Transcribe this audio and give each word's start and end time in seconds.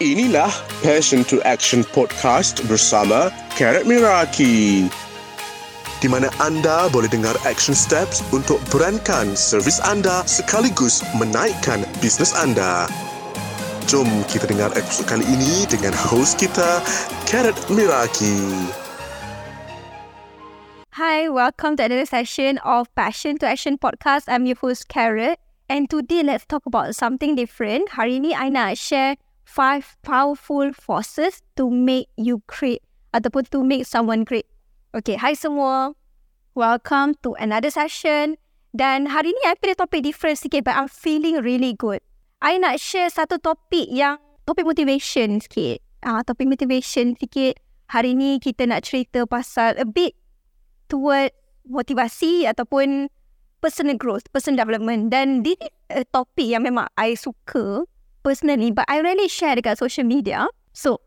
Inilah 0.00 0.48
Passion 0.80 1.28
to 1.28 1.44
Action 1.44 1.84
Podcast 1.92 2.64
bersama 2.64 3.28
Karat 3.52 3.84
Miraki. 3.84 4.88
Di 6.00 6.08
mana 6.08 6.32
anda 6.40 6.88
boleh 6.88 7.12
dengar 7.12 7.36
action 7.44 7.76
steps 7.76 8.24
untuk 8.32 8.64
berankan 8.72 9.36
servis 9.36 9.76
anda 9.84 10.24
sekaligus 10.24 11.04
menaikkan 11.20 11.84
bisnes 12.00 12.32
anda. 12.32 12.88
Jom 13.92 14.08
kita 14.24 14.48
dengar 14.48 14.72
episod 14.72 15.04
kali 15.04 15.20
ini 15.28 15.68
dengan 15.68 15.92
host 15.92 16.40
kita, 16.40 16.80
Karat 17.28 17.60
Miraki. 17.68 18.40
Hi, 20.96 21.28
welcome 21.28 21.76
to 21.76 21.84
another 21.84 22.08
session 22.08 22.56
of 22.64 22.88
Passion 22.96 23.36
to 23.36 23.44
Action 23.44 23.76
podcast. 23.76 24.32
I'm 24.32 24.48
your 24.48 24.56
host, 24.56 24.88
Carrot. 24.88 25.36
And 25.68 25.92
today, 25.92 26.24
let's 26.24 26.48
talk 26.48 26.64
about 26.64 26.96
something 26.96 27.36
different. 27.36 28.00
Hari 28.00 28.16
ini, 28.16 28.32
I 28.32 28.48
nak 28.48 28.80
share 28.80 29.20
five 29.50 29.98
powerful 30.06 30.70
forces 30.70 31.42
to 31.58 31.66
make 31.66 32.06
you 32.14 32.38
great 32.46 32.86
ataupun 33.10 33.50
to 33.50 33.66
make 33.66 33.82
someone 33.82 34.22
great. 34.22 34.46
Okay, 34.94 35.18
hi 35.18 35.34
semua. 35.34 35.98
Welcome 36.54 37.18
to 37.26 37.34
another 37.42 37.74
session. 37.74 38.38
Dan 38.70 39.10
hari 39.10 39.34
ni 39.34 39.42
I 39.50 39.58
pilih 39.58 39.74
topik 39.74 40.06
different 40.06 40.38
sikit 40.38 40.62
but 40.62 40.78
I'm 40.78 40.86
feeling 40.86 41.42
really 41.42 41.74
good. 41.74 41.98
I 42.38 42.62
nak 42.62 42.78
share 42.78 43.10
satu 43.10 43.42
topik 43.42 43.90
yang 43.90 44.22
topik 44.46 44.62
motivation 44.62 45.42
sikit. 45.42 45.82
Ah, 46.06 46.18
uh, 46.18 46.20
topik 46.22 46.46
motivation 46.46 47.18
sikit. 47.18 47.58
Hari 47.90 48.14
ni 48.14 48.38
kita 48.38 48.70
nak 48.70 48.86
cerita 48.86 49.26
pasal 49.26 49.74
a 49.82 49.86
bit 49.86 50.14
toward 50.86 51.34
motivasi 51.66 52.46
ataupun 52.46 53.10
personal 53.58 53.98
growth, 53.98 54.30
personal 54.30 54.62
development. 54.62 55.10
Dan 55.10 55.42
this 55.42 55.58
is 55.58 55.74
a 55.90 56.06
topik 56.06 56.46
yang 56.46 56.62
memang 56.62 56.86
I 56.94 57.18
suka 57.18 57.82
personally 58.22 58.70
but 58.70 58.86
I 58.88 59.00
really 59.00 59.28
share 59.28 59.56
dekat 59.56 59.78
social 59.80 60.04
media. 60.06 60.48
So, 60.72 61.00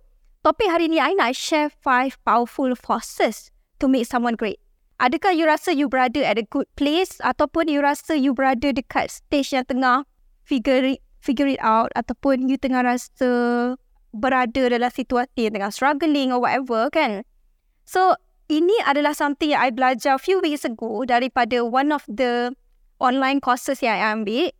topik 0.43 0.67
hari 0.67 0.91
ni 0.91 0.99
I 0.99 1.15
nak 1.15 1.37
share 1.37 1.71
five 1.71 2.19
powerful 2.27 2.75
forces 2.75 3.53
to 3.79 3.87
make 3.87 4.05
someone 4.05 4.35
great. 4.35 4.59
Adakah 5.01 5.35
you 5.35 5.43
rasa 5.43 5.75
you 5.75 5.89
berada 5.89 6.23
at 6.23 6.39
a 6.39 6.45
good 6.47 6.69
place 6.79 7.19
ataupun 7.19 7.67
you 7.67 7.83
rasa 7.83 8.15
you 8.15 8.31
berada 8.31 8.71
dekat 8.71 9.09
stage 9.11 9.51
yang 9.51 9.65
tengah 9.67 10.07
figure 10.47 10.95
it, 10.95 11.01
figure 11.19 11.49
it 11.49 11.59
out 11.59 11.89
ataupun 11.97 12.47
you 12.47 12.55
tengah 12.55 12.85
rasa 12.85 13.29
berada 14.13 14.69
dalam 14.69 14.91
situasi 14.93 15.49
yang 15.49 15.57
tengah 15.57 15.73
struggling 15.73 16.29
or 16.29 16.39
whatever 16.39 16.87
kan. 16.93 17.25
So, 17.83 18.15
ini 18.47 18.75
adalah 18.85 19.17
something 19.17 19.51
yang 19.51 19.63
I 19.65 19.69
belajar 19.73 20.15
few 20.21 20.39
weeks 20.39 20.63
ago 20.63 21.03
daripada 21.03 21.65
one 21.65 21.89
of 21.91 22.05
the 22.07 22.53
online 23.01 23.41
courses 23.41 23.81
yang 23.81 23.99
I 23.99 24.03
ambil 24.13 24.53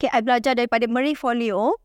Okay, 0.00 0.08
I 0.16 0.24
belajar 0.24 0.56
daripada 0.56 0.88
Marie 0.88 1.12
Folio 1.12 1.76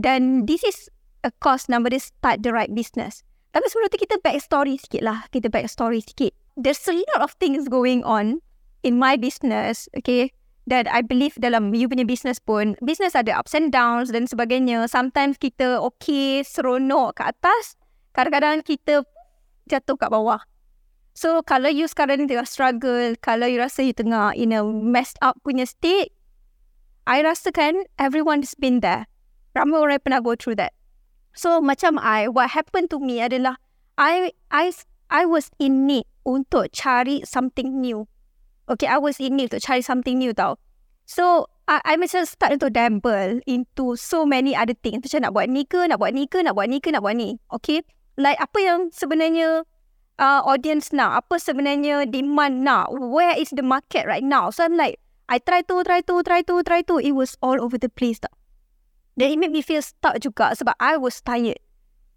dan 0.00 0.48
this 0.48 0.64
is 0.64 0.88
a 1.20 1.28
course 1.44 1.68
nama 1.68 1.92
dia 1.92 2.00
Start 2.00 2.40
the 2.40 2.48
Right 2.48 2.72
Business. 2.72 3.20
Tapi 3.52 3.68
sebelum 3.68 3.92
tu 3.92 4.00
kita 4.00 4.16
back 4.24 4.40
story 4.40 4.80
sikit 4.80 5.04
lah. 5.04 5.28
Kita 5.28 5.52
back 5.52 5.68
story 5.68 6.00
sikit. 6.00 6.32
There's 6.56 6.80
a 6.88 6.96
lot 6.96 7.20
of 7.20 7.36
things 7.36 7.68
going 7.68 8.00
on 8.08 8.40
in 8.80 8.96
my 8.96 9.20
business, 9.20 9.84
okay? 9.92 10.32
Dan 10.64 10.88
I 10.88 11.04
believe 11.04 11.36
dalam 11.36 11.76
you 11.76 11.92
punya 11.92 12.08
business 12.08 12.40
pun, 12.40 12.72
business 12.80 13.12
ada 13.12 13.36
ups 13.36 13.52
and 13.52 13.68
downs 13.68 14.16
dan 14.16 14.24
sebagainya. 14.24 14.88
Sometimes 14.88 15.36
kita 15.36 15.76
okay, 15.84 16.40
seronok 16.40 17.20
ke 17.20 17.36
atas. 17.36 17.76
Kadang-kadang 18.16 18.64
kita 18.64 19.04
jatuh 19.68 20.00
kat 20.00 20.08
bawah. 20.08 20.40
So, 21.12 21.44
kalau 21.44 21.68
you 21.68 21.84
sekarang 21.84 22.24
ni 22.24 22.32
tengah 22.32 22.48
struggle, 22.48 23.12
kalau 23.20 23.44
you 23.44 23.60
rasa 23.60 23.84
you 23.84 23.92
tengah 23.92 24.32
in 24.32 24.56
a 24.56 24.64
messed 24.64 25.20
up 25.20 25.36
punya 25.44 25.68
state, 25.68 26.16
I 27.08 27.24
rasa 27.24 27.48
kan 27.56 27.88
everyone's 27.96 28.52
been 28.52 28.84
there. 28.84 29.08
Ramai 29.56 29.80
orang 29.80 30.04
pernah 30.04 30.20
go 30.20 30.36
through 30.36 30.60
that. 30.60 30.76
So 31.32 31.64
macam 31.64 31.96
I, 31.96 32.28
what 32.28 32.52
happened 32.52 32.92
to 32.92 33.00
me 33.00 33.24
adalah 33.24 33.56
I 33.96 34.36
I 34.52 34.76
I 35.08 35.24
was 35.24 35.48
in 35.56 35.88
need 35.88 36.04
untuk 36.28 36.68
cari 36.76 37.24
something 37.24 37.80
new. 37.80 38.04
Okay, 38.68 38.84
I 38.84 39.00
was 39.00 39.16
in 39.16 39.40
need 39.40 39.48
untuk 39.48 39.64
cari 39.64 39.80
something 39.80 40.20
new 40.20 40.36
tau. 40.36 40.60
So 41.08 41.48
I, 41.64 41.80
I 41.80 41.94
macam 41.96 42.28
start 42.28 42.60
untuk 42.60 42.76
dabble 42.76 43.40
into 43.48 43.96
so 43.96 44.28
many 44.28 44.52
other 44.52 44.76
things. 44.76 45.00
Macam 45.00 45.24
nak 45.24 45.32
buat 45.32 45.48
ni 45.48 45.64
ke, 45.64 45.88
nak 45.88 46.04
buat 46.04 46.12
ni 46.12 46.28
ke, 46.28 46.44
nak 46.44 46.52
buat 46.52 46.68
ni 46.68 46.76
ke, 46.76 46.92
nak 46.92 47.00
buat 47.00 47.16
ni. 47.16 47.40
Okay, 47.48 47.80
like 48.20 48.36
apa 48.36 48.58
yang 48.60 48.92
sebenarnya 48.92 49.64
uh, 50.20 50.40
audience 50.44 50.92
nak, 50.92 51.24
apa 51.24 51.40
sebenarnya 51.40 52.04
demand 52.04 52.60
nak, 52.60 52.92
where 52.92 53.32
is 53.32 53.48
the 53.56 53.64
market 53.64 54.04
right 54.04 54.24
now. 54.24 54.52
So 54.52 54.68
I'm 54.68 54.76
like, 54.76 55.00
I 55.28 55.38
try 55.38 55.60
to, 55.68 55.84
try 55.84 56.00
to, 56.00 56.14
try 56.24 56.40
to, 56.42 56.54
try 56.64 56.80
to. 56.88 56.96
It 56.98 57.12
was 57.12 57.36
all 57.44 57.60
over 57.60 57.76
the 57.76 57.92
place 57.92 58.18
tau. 58.18 58.32
Then 59.20 59.34
it 59.34 59.38
made 59.38 59.52
me 59.52 59.60
feel 59.60 59.84
stuck 59.84 60.16
juga 60.24 60.56
sebab 60.56 60.72
I 60.80 60.96
was 60.96 61.20
tired. 61.20 61.60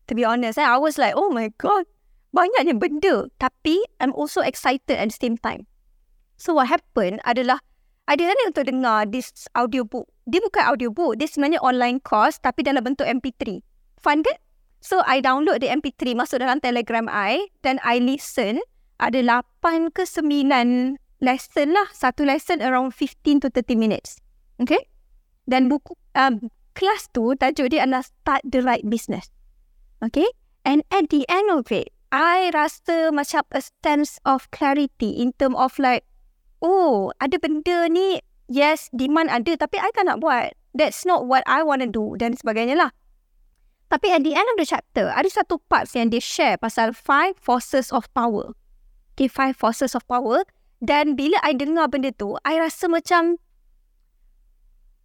To 0.07 0.15
be 0.15 0.23
honest, 0.23 0.55
eh? 0.55 0.65
I 0.65 0.79
was 0.79 0.95
like, 0.95 1.17
oh 1.17 1.33
my 1.33 1.51
god, 1.59 1.89
banyaknya 2.31 2.79
benda. 2.79 3.27
Tapi 3.41 3.83
I'm 3.99 4.15
also 4.15 4.39
excited 4.45 4.95
at 4.95 5.11
the 5.11 5.17
same 5.17 5.35
time. 5.35 5.67
So 6.39 6.55
what 6.57 6.71
happened 6.71 7.19
adalah, 7.27 7.59
I 8.05 8.17
decided 8.17 8.53
untuk 8.53 8.65
dengar 8.69 9.09
this 9.09 9.33
audiobook. 9.57 10.09
Dia 10.29 10.41
bukan 10.41 10.63
audiobook, 10.73 11.17
dia 11.17 11.27
sebenarnya 11.27 11.59
online 11.61 12.01
course 12.01 12.37
tapi 12.37 12.63
dalam 12.63 12.85
bentuk 12.85 13.05
MP3. 13.05 13.61
Fun 14.01 14.21
kan? 14.25 14.37
So 14.81 15.05
I 15.05 15.21
download 15.21 15.61
the 15.61 15.69
MP3 15.69 16.17
masuk 16.17 16.41
dalam 16.41 16.57
Telegram 16.57 17.05
I 17.05 17.49
dan 17.61 17.77
I 17.85 18.01
listen 18.01 18.57
ada 18.97 19.21
8 19.21 19.93
ke 19.93 20.05
9 20.05 21.00
lesson 21.21 21.71
lah. 21.71 21.87
Satu 21.93 22.27
lesson 22.27 22.59
around 22.59 22.91
15 22.97 23.45
to 23.45 23.47
30 23.47 23.77
minutes. 23.77 24.19
Okay? 24.59 24.89
Dan 25.45 25.69
buku, 25.69 25.95
um, 26.17 26.51
kelas 26.73 27.07
tu 27.13 27.33
tajuk 27.37 27.71
dia 27.71 27.85
adalah 27.85 28.03
Start 28.03 28.41
the 28.43 28.59
Right 28.59 28.83
Business. 28.83 29.29
Okay? 30.01 30.27
And 30.65 30.85
at 30.93 31.09
the 31.09 31.25
end 31.29 31.49
of 31.49 31.69
it, 31.71 31.89
I 32.11 32.51
rasa 32.51 33.09
macam 33.15 33.47
a 33.55 33.63
sense 33.63 34.19
of 34.27 34.51
clarity 34.51 35.23
in 35.23 35.31
term 35.39 35.55
of 35.55 35.79
like, 35.79 36.03
oh, 36.59 37.15
ada 37.23 37.39
benda 37.39 37.87
ni, 37.87 38.19
yes, 38.51 38.91
demand 38.91 39.31
ada 39.31 39.55
tapi 39.55 39.79
I 39.79 39.89
tak 39.95 40.05
nak 40.05 40.19
buat. 40.19 40.51
That's 40.75 41.07
not 41.07 41.25
what 41.25 41.47
I 41.47 41.63
want 41.63 41.81
to 41.83 41.89
do 41.89 42.19
dan 42.19 42.35
sebagainya 42.35 42.75
lah. 42.75 42.91
Tapi 43.91 44.07
at 44.11 44.23
the 44.23 44.35
end 44.35 44.47
of 44.55 44.57
the 44.59 44.67
chapter, 44.67 45.11
ada 45.11 45.27
satu 45.27 45.59
part 45.67 45.91
yang 45.91 46.11
dia 46.11 46.23
share 46.23 46.55
pasal 46.55 46.95
five 46.95 47.35
forces 47.35 47.91
of 47.91 48.07
power. 48.15 48.55
Okay, 49.15 49.27
five 49.27 49.59
forces 49.59 49.91
of 49.95 50.07
power. 50.07 50.47
Dan 50.81 51.13
bila 51.13 51.37
I 51.45 51.53
dengar 51.53 51.93
benda 51.93 52.09
tu, 52.09 52.41
I 52.41 52.57
rasa 52.57 52.89
macam 52.89 53.37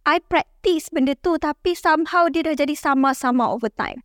I 0.09 0.17
practice 0.23 0.89
benda 0.89 1.13
tu 1.19 1.37
tapi 1.37 1.77
somehow 1.77 2.31
dia 2.31 2.41
dah 2.41 2.57
jadi 2.57 2.73
sama-sama 2.73 3.45
over 3.53 3.69
time. 3.69 4.01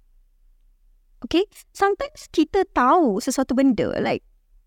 Okay? 1.25 1.49
Sometimes 1.73 2.29
kita 2.35 2.69
tahu 2.77 3.23
sesuatu 3.23 3.57
benda 3.57 3.95
like 4.03 4.21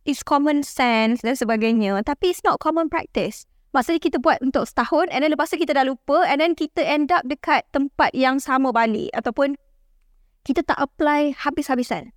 it's 0.07 0.23
common 0.23 0.63
sense 0.63 1.21
dan 1.21 1.35
sebagainya 1.35 1.99
tapi 2.07 2.31
it's 2.33 2.41
not 2.41 2.57
common 2.57 2.89
practice. 2.89 3.45
Maksudnya 3.75 3.99
kita 3.99 4.17
buat 4.23 4.39
untuk 4.39 4.63
setahun 4.63 5.11
and 5.11 5.21
then 5.21 5.35
lepas 5.35 5.51
tu 5.51 5.59
kita 5.59 5.75
dah 5.75 5.83
lupa 5.83 6.23
and 6.25 6.39
then 6.39 6.55
kita 6.55 6.79
end 6.79 7.11
up 7.11 7.21
dekat 7.27 7.67
tempat 7.75 8.15
yang 8.15 8.39
sama 8.39 8.71
balik 8.71 9.11
ataupun 9.11 9.59
kita 10.47 10.63
tak 10.63 10.79
apply 10.79 11.35
habis-habisan. 11.35 12.15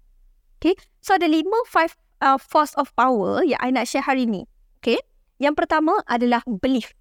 Okay? 0.63 0.79
So 1.03 1.19
ada 1.19 1.27
lima 1.27 1.59
five 1.67 1.99
uh, 2.23 2.39
force 2.39 2.73
of 2.79 2.95
power 2.95 3.43
yang 3.43 3.59
I 3.59 3.75
nak 3.75 3.91
share 3.91 4.07
hari 4.07 4.31
ni. 4.31 4.47
Okay. 4.89 5.05
Yang 5.37 5.55
pertama 5.61 6.01
adalah 6.09 6.41
belief. 6.49 6.97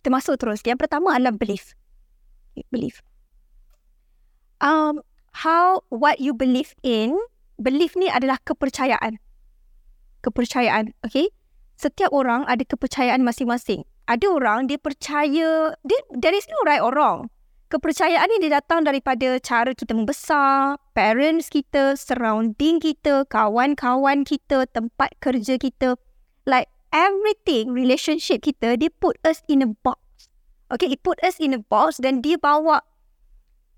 Kita 0.00 0.08
masuk 0.08 0.40
terus. 0.40 0.64
Yang 0.64 0.88
pertama 0.88 1.12
adalah 1.12 1.36
belief. 1.36 1.76
Belief. 2.72 3.04
Um, 4.64 5.04
how, 5.44 5.84
what 5.92 6.16
you 6.16 6.32
believe 6.32 6.72
in. 6.80 7.12
Belief 7.60 7.92
ni 7.92 8.08
adalah 8.08 8.40
kepercayaan. 8.40 9.20
Kepercayaan. 10.24 10.96
Okay. 11.04 11.28
Setiap 11.76 12.08
orang 12.08 12.48
ada 12.48 12.64
kepercayaan 12.64 13.20
masing-masing. 13.20 13.84
Ada 14.08 14.24
orang 14.24 14.64
dia 14.72 14.80
percaya, 14.80 15.76
dia, 15.84 16.00
there 16.08 16.32
is 16.32 16.48
no 16.48 16.64
right 16.64 16.80
or 16.80 16.96
wrong. 16.96 17.28
Kepercayaan 17.68 18.32
ni 18.32 18.48
dia 18.48 18.64
datang 18.64 18.88
daripada 18.88 19.36
cara 19.44 19.76
kita 19.76 19.92
membesar, 19.92 20.80
parents 20.96 21.52
kita, 21.52 22.00
surrounding 22.00 22.80
kita, 22.80 23.28
kawan-kawan 23.28 24.24
kita, 24.24 24.64
tempat 24.72 25.12
kerja 25.20 25.60
kita. 25.60 26.00
Like 26.48 26.73
everything 26.94 27.74
relationship 27.74 28.46
kita 28.46 28.78
dia 28.78 28.88
put 29.02 29.18
us 29.26 29.42
in 29.50 29.60
a 29.60 29.68
box. 29.82 29.98
Okay, 30.70 30.94
it 30.94 31.02
put 31.02 31.20
us 31.20 31.36
in 31.42 31.52
a 31.52 31.60
box 31.60 32.00
dan 32.00 32.22
dia 32.22 32.38
bawa 32.40 32.80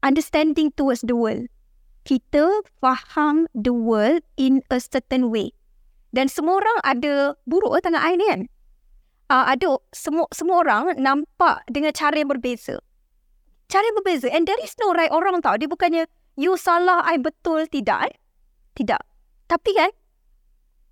understanding 0.04 0.70
towards 0.76 1.02
the 1.02 1.16
world. 1.16 1.48
Kita 2.06 2.62
faham 2.78 3.50
the 3.56 3.74
world 3.74 4.22
in 4.38 4.62
a 4.70 4.78
certain 4.78 5.32
way. 5.34 5.50
Dan 6.14 6.30
semua 6.30 6.62
orang 6.62 6.78
ada 6.86 7.34
buruk 7.50 7.74
ke 7.74 7.90
tangan 7.90 8.04
air 8.06 8.14
ni 8.14 8.26
kan? 8.30 8.42
Uh, 9.26 9.44
ada 9.50 9.82
semua 9.90 10.30
semua 10.30 10.62
orang 10.62 10.94
nampak 11.02 11.66
dengan 11.66 11.90
cara 11.90 12.14
yang 12.14 12.30
berbeza. 12.30 12.78
Cara 13.66 13.82
yang 13.82 13.98
berbeza. 13.98 14.30
And 14.30 14.46
there 14.46 14.60
is 14.62 14.78
no 14.78 14.94
right 14.94 15.10
orang 15.10 15.42
tau. 15.42 15.58
Dia 15.58 15.66
bukannya 15.66 16.06
you 16.38 16.54
salah, 16.54 17.02
I 17.02 17.18
betul. 17.18 17.66
Tidak. 17.66 17.98
Eh? 18.06 18.14
Tidak. 18.78 19.02
Tapi 19.50 19.70
kan, 19.74 19.90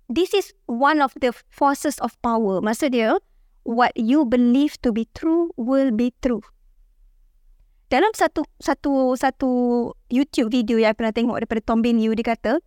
this 0.09 0.33
is 0.33 0.53
one 0.65 1.01
of 1.01 1.13
the 1.19 1.33
forces 1.49 1.99
of 2.01 2.15
power. 2.21 2.61
Maksud 2.61 2.93
dia, 2.93 3.17
what 3.65 3.93
you 3.97 4.25
believe 4.25 4.77
to 4.85 4.93
be 4.93 5.09
true 5.13 5.51
will 5.57 5.89
be 5.89 6.13
true. 6.21 6.45
dalam 7.95 8.09
satu 8.17 8.41
satu 8.57 9.13
satu 9.13 9.49
YouTube 10.09 10.49
video 10.49 10.81
yang 10.81 10.97
pernah 10.97 11.13
tengok 11.13 11.37
daripada 11.45 11.61
Tom 11.61 11.85
Bin 11.85 12.01
Yu 12.01 12.17
dia 12.17 12.33
kata 12.33 12.57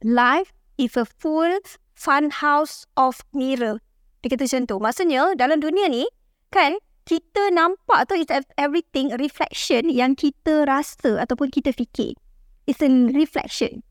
life 0.00 0.50
is 0.80 0.96
a 0.96 1.04
full 1.04 1.52
fun 1.92 2.30
house 2.30 2.88
of 2.96 3.20
mirror. 3.34 3.82
Dia 4.24 4.34
kata 4.34 4.46
macam 4.46 4.62
tu. 4.64 4.76
Maksudnya 4.80 5.22
dalam 5.36 5.60
dunia 5.60 5.90
ni 5.90 6.08
kan 6.48 6.74
kita 7.04 7.52
nampak 7.52 8.08
tu 8.08 8.16
is 8.16 8.28
everything 8.56 9.12
reflection 9.20 9.88
yang 9.92 10.16
kita 10.16 10.64
rasa 10.64 11.20
ataupun 11.20 11.52
kita 11.52 11.70
fikir. 11.70 12.16
It's 12.64 12.80
a 12.80 12.88
reflection. 13.12 13.84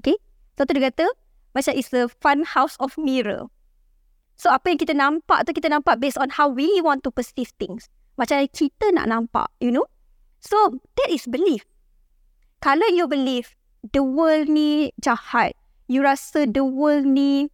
Okay. 0.00 0.16
So 0.56 0.64
tu 0.64 0.76
dia 0.76 0.88
kata 0.92 1.06
macam 1.54 1.72
it's 1.74 1.90
a 1.92 2.06
fun 2.08 2.46
house 2.46 2.78
of 2.78 2.94
mirror. 2.98 3.50
So 4.40 4.48
apa 4.48 4.72
yang 4.72 4.80
kita 4.80 4.94
nampak 4.96 5.44
tu 5.44 5.52
kita 5.52 5.68
nampak 5.68 6.00
based 6.00 6.16
on 6.16 6.32
how 6.32 6.48
we 6.48 6.66
want 6.80 7.04
to 7.04 7.12
perceive 7.12 7.52
things. 7.60 7.92
Macam 8.16 8.40
kita 8.48 8.92
nak 8.92 9.12
nampak, 9.12 9.52
you 9.60 9.68
know. 9.68 9.84
So 10.40 10.80
that 10.96 11.12
is 11.12 11.28
belief. 11.28 11.68
Kalau 12.64 12.88
you 12.92 13.04
believe 13.04 13.52
the 13.92 14.04
world 14.04 14.48
ni 14.48 14.92
jahat, 15.00 15.56
you 15.88 16.00
rasa 16.04 16.48
the 16.48 16.64
world 16.64 17.04
ni 17.04 17.52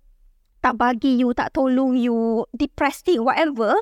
tak 0.63 0.83
bagi 0.83 1.19
you, 1.23 1.31
tak 1.35 1.55
tolong 1.55 1.95
you, 1.95 2.47
depressing, 2.55 3.23
whatever. 3.23 3.79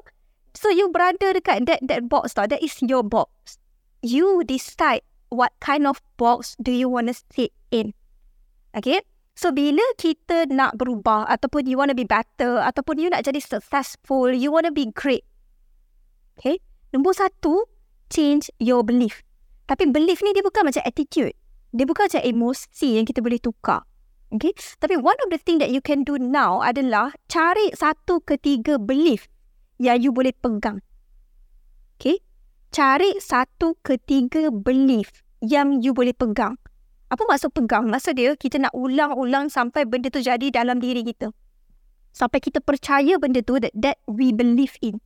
So 0.53 0.69
you 0.69 0.93
berada 0.93 1.33
dekat 1.33 1.65
that 1.67 1.81
that 1.89 2.07
box 2.13 2.37
tau. 2.37 2.45
That 2.45 2.61
is 2.61 2.77
your 2.85 3.05
box. 3.05 3.59
You 4.05 4.45
decide 4.45 5.01
what 5.33 5.57
kind 5.65 5.89
of 5.89 6.05
box 6.21 6.55
do 6.61 6.71
you 6.71 6.93
want 6.93 7.09
to 7.09 7.17
sit 7.33 7.57
in. 7.73 7.97
Okay? 8.77 9.01
So 9.35 9.51
bila 9.51 9.83
kita 9.99 10.47
nak 10.47 10.79
berubah 10.79 11.27
ataupun 11.27 11.67
you 11.67 11.75
want 11.75 11.91
to 11.91 11.99
be 11.99 12.07
better 12.07 12.63
ataupun 12.63 13.03
you 13.03 13.11
nak 13.11 13.27
jadi 13.27 13.43
successful, 13.43 14.31
you 14.31 14.55
want 14.55 14.63
to 14.63 14.75
be 14.75 14.95
great. 14.95 15.27
Okay? 16.39 16.63
Nombor 16.95 17.19
satu, 17.19 17.67
change 18.15 18.47
your 18.63 18.87
belief. 18.87 19.27
Tapi 19.67 19.91
belief 19.91 20.23
ni 20.23 20.31
dia 20.31 20.47
bukan 20.47 20.71
macam 20.71 20.87
attitude. 20.87 21.35
Dia 21.75 21.83
bukan 21.83 22.07
macam 22.07 22.23
emosi 22.23 23.03
yang 23.03 23.07
kita 23.11 23.19
boleh 23.19 23.43
tukar. 23.43 23.83
Okay? 24.31 24.55
Tapi 24.79 25.03
one 25.03 25.19
of 25.27 25.29
the 25.35 25.41
thing 25.43 25.59
that 25.59 25.75
you 25.75 25.83
can 25.83 26.07
do 26.07 26.15
now 26.15 26.63
adalah 26.63 27.11
cari 27.27 27.75
satu 27.75 28.23
ketiga 28.23 28.79
belief 28.79 29.27
yang 29.83 29.99
you 29.99 30.15
boleh 30.15 30.31
pegang. 30.31 30.79
Okay? 31.99 32.23
Cari 32.71 33.19
satu 33.19 33.75
ketiga 33.83 34.55
belief 34.55 35.11
yang 35.43 35.83
you 35.83 35.91
boleh 35.91 36.15
pegang. 36.15 36.55
Apa 37.15 37.23
maksud 37.31 37.55
pegang? 37.55 37.87
Maksud 37.87 38.19
dia 38.19 38.35
kita 38.35 38.59
nak 38.59 38.75
ulang-ulang 38.75 39.47
sampai 39.47 39.87
benda 39.87 40.11
tu 40.11 40.19
jadi 40.19 40.51
dalam 40.51 40.83
diri 40.83 41.07
kita. 41.07 41.31
Sampai 42.11 42.43
kita 42.43 42.59
percaya 42.59 43.15
benda 43.23 43.39
tu 43.39 43.63
that, 43.63 43.71
that 43.79 44.03
we 44.11 44.35
believe 44.35 44.75
in. 44.83 44.99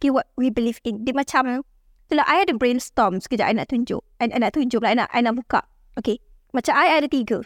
Okay, 0.00 0.08
what 0.08 0.24
we 0.40 0.48
believe 0.48 0.80
in. 0.88 1.04
Dia 1.04 1.12
macam, 1.12 1.68
itulah 2.08 2.24
I 2.24 2.48
ada 2.48 2.56
brainstorm 2.56 3.20
sekejap 3.20 3.44
I 3.44 3.60
nak 3.60 3.68
tunjuk. 3.68 4.00
I, 4.24 4.32
I 4.32 4.40
nak 4.40 4.56
tunjuk 4.56 4.80
lah, 4.80 4.96
I 4.96 4.96
nak, 5.04 5.08
I 5.12 5.20
nak 5.20 5.36
buka. 5.36 5.60
Okay, 6.00 6.16
macam 6.56 6.72
I 6.72 6.96
ada 6.96 7.12
tiga. 7.12 7.44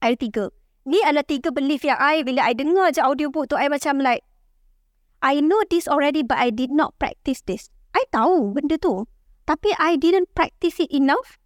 I 0.00 0.16
ada 0.16 0.16
tiga. 0.16 0.44
Ni 0.88 1.02
adalah 1.04 1.28
tiga 1.28 1.52
belief 1.52 1.84
yang 1.84 2.00
I, 2.00 2.24
bila 2.24 2.48
I 2.48 2.56
dengar 2.56 2.96
je 2.96 3.04
audiobook 3.04 3.52
tu, 3.52 3.60
I 3.60 3.68
macam 3.68 4.00
like, 4.00 4.24
I 5.20 5.44
know 5.44 5.60
this 5.68 5.84
already 5.84 6.24
but 6.24 6.40
I 6.40 6.48
did 6.48 6.72
not 6.72 6.96
practice 6.96 7.44
this. 7.44 7.68
I 7.92 8.08
tahu 8.08 8.56
benda 8.56 8.80
tu. 8.80 9.04
Tapi 9.44 9.76
I 9.76 10.00
didn't 10.00 10.32
practice 10.32 10.80
it 10.80 10.88
enough 10.88 11.36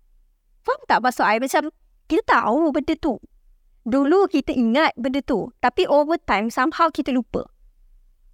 Faham 0.60 0.80
tak 0.88 1.00
maksud 1.00 1.24
I? 1.24 1.40
Macam 1.40 1.72
kita 2.10 2.22
tahu 2.26 2.74
benda 2.74 2.94
tu. 2.98 3.16
Dulu 3.86 4.28
kita 4.28 4.52
ingat 4.52 4.92
benda 4.98 5.24
tu. 5.24 5.48
Tapi 5.64 5.88
over 5.88 6.20
time, 6.20 6.52
somehow 6.52 6.92
kita 6.92 7.14
lupa. 7.14 7.48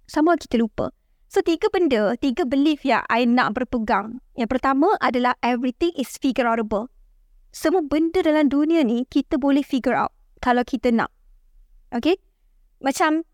Somehow 0.09 0.35
kita 0.35 0.59
lupa. 0.59 0.91
So, 1.27 1.43
tiga 1.43 1.67
benda, 1.67 2.15
tiga 2.15 2.47
belief 2.47 2.87
yang 2.87 3.03
I 3.11 3.27
nak 3.27 3.55
berpegang. 3.55 4.23
Yang 4.39 4.55
pertama 4.55 4.95
adalah 5.03 5.35
everything 5.43 5.91
is 5.99 6.15
figure 6.15 6.47
outable. 6.47 6.87
Semua 7.51 7.83
benda 7.83 8.23
dalam 8.23 8.47
dunia 8.47 8.83
ni, 8.87 9.03
kita 9.07 9.35
boleh 9.35 9.63
figure 9.63 9.95
out 9.95 10.15
kalau 10.39 10.63
kita 10.63 10.87
nak. 10.91 11.11
Okay? 11.91 12.15
Macam 12.79 13.27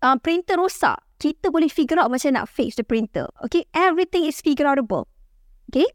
uh, 0.00 0.16
printer 0.20 0.56
rosak. 0.56 1.00
Kita 1.20 1.52
boleh 1.52 1.68
figure 1.68 2.00
out 2.00 2.08
macam 2.08 2.34
nak 2.34 2.48
fix 2.48 2.80
the 2.80 2.84
printer. 2.84 3.28
Okay? 3.44 3.68
Everything 3.76 4.24
is 4.24 4.40
figure 4.40 4.64
outable. 4.64 5.08
Okay? 5.68 5.88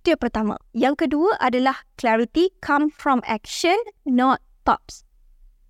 Itu 0.00 0.16
yang 0.16 0.22
pertama. 0.24 0.54
Yang 0.72 1.04
kedua 1.04 1.36
adalah 1.44 1.84
clarity 2.00 2.48
come 2.64 2.88
from 2.88 3.20
action, 3.28 3.76
not 4.08 4.40
thoughts. 4.64 5.04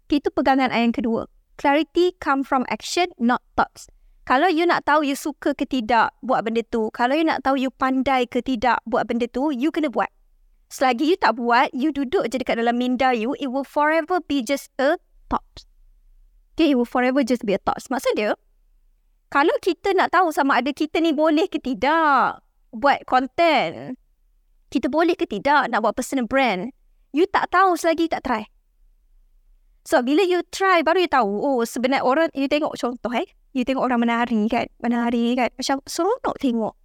Itu 0.06 0.30
pegangan 0.30 0.70
ayat 0.70 0.94
kedua. 0.94 1.26
Clarity 1.58 2.14
come 2.22 2.46
from 2.46 2.62
action, 2.70 3.10
not 3.18 3.42
thoughts. 3.58 3.90
Kalau 4.30 4.46
you 4.46 4.62
nak 4.62 4.86
tahu 4.86 5.02
you 5.02 5.18
suka 5.18 5.50
ke 5.58 5.66
tidak 5.66 6.14
buat 6.22 6.46
benda 6.46 6.62
tu, 6.62 6.94
kalau 6.94 7.18
you 7.18 7.26
nak 7.26 7.42
tahu 7.42 7.58
you 7.58 7.74
pandai 7.74 8.30
ke 8.30 8.38
tidak 8.38 8.78
buat 8.86 9.10
benda 9.10 9.26
tu, 9.26 9.50
you 9.50 9.74
kena 9.74 9.90
buat. 9.90 10.06
Selagi 10.70 11.10
you 11.10 11.18
tak 11.18 11.34
buat, 11.34 11.74
you 11.74 11.90
duduk 11.90 12.30
je 12.30 12.38
dekat 12.38 12.62
dalam 12.62 12.78
minda 12.78 13.10
you, 13.10 13.34
it 13.42 13.50
will 13.50 13.66
forever 13.66 14.22
be 14.22 14.38
just 14.38 14.70
a 14.78 14.94
thought. 15.26 15.66
Okay, 16.54 16.70
it 16.70 16.78
will 16.78 16.86
forever 16.86 17.26
just 17.26 17.42
be 17.42 17.58
a 17.58 17.60
thought. 17.60 17.82
Maksud 17.90 18.14
dia, 18.14 18.38
kalau 19.34 19.54
kita 19.58 19.90
nak 19.98 20.14
tahu 20.14 20.30
sama 20.30 20.62
ada 20.62 20.70
kita 20.70 21.02
ni 21.02 21.10
boleh 21.10 21.50
ke 21.50 21.58
tidak 21.58 22.38
buat 22.70 23.02
content, 23.10 23.98
kita 24.70 24.86
boleh 24.86 25.18
ke 25.18 25.26
tidak 25.26 25.66
nak 25.68 25.82
buat 25.82 25.98
personal 25.98 26.30
brand. 26.30 26.70
You 27.10 27.26
tak 27.26 27.50
tahu 27.50 27.74
selagi 27.74 28.06
you 28.06 28.12
tak 28.14 28.22
try. 28.22 28.42
So, 29.82 30.04
bila 30.04 30.22
you 30.22 30.46
try, 30.54 30.86
baru 30.86 31.02
you 31.04 31.10
tahu, 31.10 31.30
oh 31.42 31.66
sebenarnya 31.66 32.06
orang, 32.06 32.28
you 32.36 32.46
tengok 32.46 32.78
contoh 32.78 33.10
eh. 33.16 33.26
You 33.50 33.66
tengok 33.66 33.90
orang 33.90 34.06
menari 34.06 34.46
kan, 34.46 34.70
menari 34.78 35.34
kan. 35.34 35.50
Macam 35.58 35.82
seronok 35.90 36.36
tengok. 36.38 36.78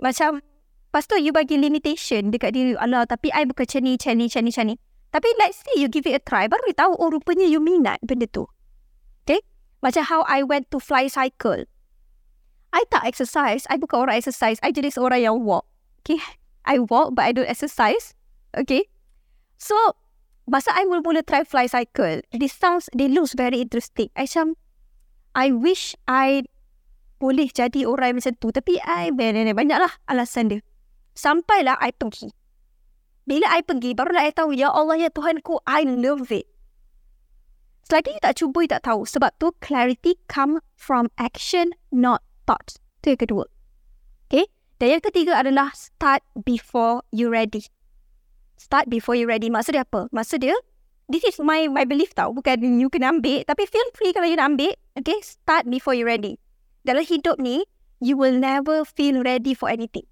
Macam, 0.00 0.40
lepas 0.40 1.04
tu 1.04 1.20
you 1.20 1.36
bagi 1.36 1.60
limitation 1.60 2.32
dekat 2.32 2.56
diri, 2.56 2.72
Allah 2.80 3.04
tapi 3.04 3.28
I 3.34 3.44
bukan 3.44 3.68
macam 3.68 3.80
ni, 3.84 3.92
macam 4.00 4.12
ni, 4.16 4.24
macam 4.32 4.40
ni, 4.40 4.50
macam 4.54 4.64
ni. 4.72 4.74
Tapi 5.12 5.28
let's 5.40 5.60
say 5.60 5.76
you 5.76 5.88
give 5.92 6.08
it 6.08 6.16
a 6.16 6.22
try, 6.22 6.48
baru 6.48 6.64
you 6.64 6.76
tahu, 6.76 6.96
oh 6.96 7.12
rupanya 7.12 7.44
you 7.44 7.60
minat 7.60 8.00
benda 8.00 8.24
tu. 8.30 8.48
Okay? 9.26 9.42
Macam 9.84 10.06
how 10.08 10.24
I 10.24 10.40
went 10.46 10.72
to 10.72 10.80
fly 10.80 11.10
cycle. 11.12 11.68
I 12.72 12.82
tak 12.88 13.04
exercise, 13.04 13.68
I 13.68 13.76
bukan 13.76 14.08
orang 14.08 14.16
exercise, 14.20 14.56
I 14.64 14.72
jadi 14.72 14.88
seorang 14.94 15.20
yang 15.20 15.36
walk. 15.44 15.68
Okay? 16.00 16.22
I 16.66 16.82
walk 16.82 17.14
but 17.14 17.24
I 17.24 17.32
don't 17.32 17.48
exercise. 17.48 18.12
Okay. 18.52 18.90
So, 19.56 19.74
masa 20.50 20.74
I 20.74 20.84
mula-mula 20.84 21.22
try 21.22 21.46
fly 21.46 21.70
cycle, 21.70 22.20
this 22.34 22.52
sounds, 22.52 22.90
they 22.92 23.08
looks 23.08 23.32
very 23.32 23.62
interesting. 23.62 24.10
I 24.18 24.28
macam, 24.28 24.58
I 25.32 25.54
wish 25.54 25.96
I 26.04 26.44
boleh 27.16 27.48
jadi 27.48 27.88
orang 27.88 28.20
macam 28.20 28.36
tu. 28.36 28.52
Tapi 28.52 28.76
I, 28.84 29.10
banyak 29.12 29.78
lah 29.80 29.92
alasan 30.10 30.52
dia. 30.52 30.60
Sampailah 31.16 31.80
I 31.80 31.96
pergi. 31.96 32.28
Bila 33.26 33.48
I 33.50 33.64
pergi, 33.64 33.96
barulah 33.96 34.22
I 34.22 34.30
tahu, 34.30 34.54
Ya 34.54 34.70
Allah, 34.70 35.00
Ya 35.00 35.10
Tuhanku, 35.10 35.64
I 35.66 35.82
love 35.82 36.30
it. 36.30 36.46
Selagi 37.86 38.18
you 38.18 38.22
tak 38.22 38.38
cuba, 38.38 38.58
you 38.66 38.70
tak 38.70 38.82
tahu. 38.86 39.06
Sebab 39.06 39.34
tu, 39.38 39.54
clarity 39.62 40.18
come 40.26 40.62
from 40.74 41.10
action, 41.18 41.74
not 41.94 42.22
thoughts. 42.46 42.78
Itu 43.02 43.14
yang 43.14 43.20
kedua. 43.22 43.44
Dan 44.76 44.98
yang 44.98 45.02
ketiga 45.04 45.40
adalah 45.40 45.72
start 45.72 46.20
before 46.44 47.00
you 47.08 47.32
ready. 47.32 47.64
Start 48.60 48.92
before 48.92 49.16
you 49.16 49.24
ready. 49.24 49.48
Maksud 49.48 49.72
dia 49.72 49.88
apa? 49.88 50.08
Maksud 50.12 50.44
dia, 50.44 50.56
this 51.08 51.24
is 51.24 51.40
my 51.40 51.64
my 51.72 51.88
belief 51.88 52.12
tau. 52.12 52.32
Bukan 52.36 52.60
you 52.60 52.92
kena 52.92 53.16
ambil. 53.16 53.40
Tapi 53.48 53.64
feel 53.64 53.88
free 53.96 54.12
kalau 54.12 54.28
you 54.28 54.36
nak 54.36 54.52
ambil. 54.52 54.72
Okay, 54.96 55.16
start 55.24 55.64
before 55.68 55.96
you 55.96 56.04
ready. 56.04 56.36
Dalam 56.84 57.08
hidup 57.08 57.40
ni, 57.40 57.64
you 58.04 58.20
will 58.20 58.36
never 58.36 58.84
feel 58.84 59.24
ready 59.24 59.56
for 59.56 59.72
anything. 59.72 60.04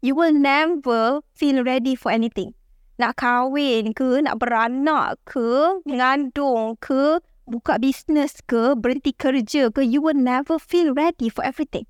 You 0.00 0.16
will 0.16 0.34
never 0.34 1.22
feel 1.36 1.62
ready 1.62 1.94
for 1.94 2.10
anything. 2.10 2.56
Nak 2.96 3.20
kahwin 3.20 3.94
ke, 3.94 4.24
nak 4.24 4.40
beranak 4.40 5.20
ke, 5.28 5.78
mengandung 5.86 6.80
ke, 6.82 7.22
buka 7.46 7.78
bisnes 7.78 8.40
ke, 8.48 8.74
berhenti 8.74 9.14
kerja 9.14 9.70
ke, 9.70 9.84
you 9.84 10.02
will 10.02 10.16
never 10.16 10.58
feel 10.58 10.90
ready 10.96 11.30
for 11.30 11.46
everything. 11.46 11.86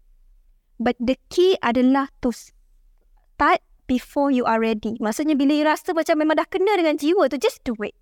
But 0.82 0.98
the 0.98 1.14
key 1.30 1.54
adalah 1.62 2.10
to 2.26 2.34
start 2.34 3.62
before 3.86 4.34
you 4.34 4.42
are 4.42 4.58
ready. 4.58 4.98
Maksudnya 4.98 5.38
bila 5.38 5.54
you 5.54 5.62
rasa 5.62 5.94
macam 5.94 6.18
memang 6.18 6.42
dah 6.42 6.48
kena 6.50 6.74
dengan 6.74 6.98
jiwa 6.98 7.30
tu, 7.30 7.38
just 7.38 7.62
do 7.62 7.78
it. 7.86 7.94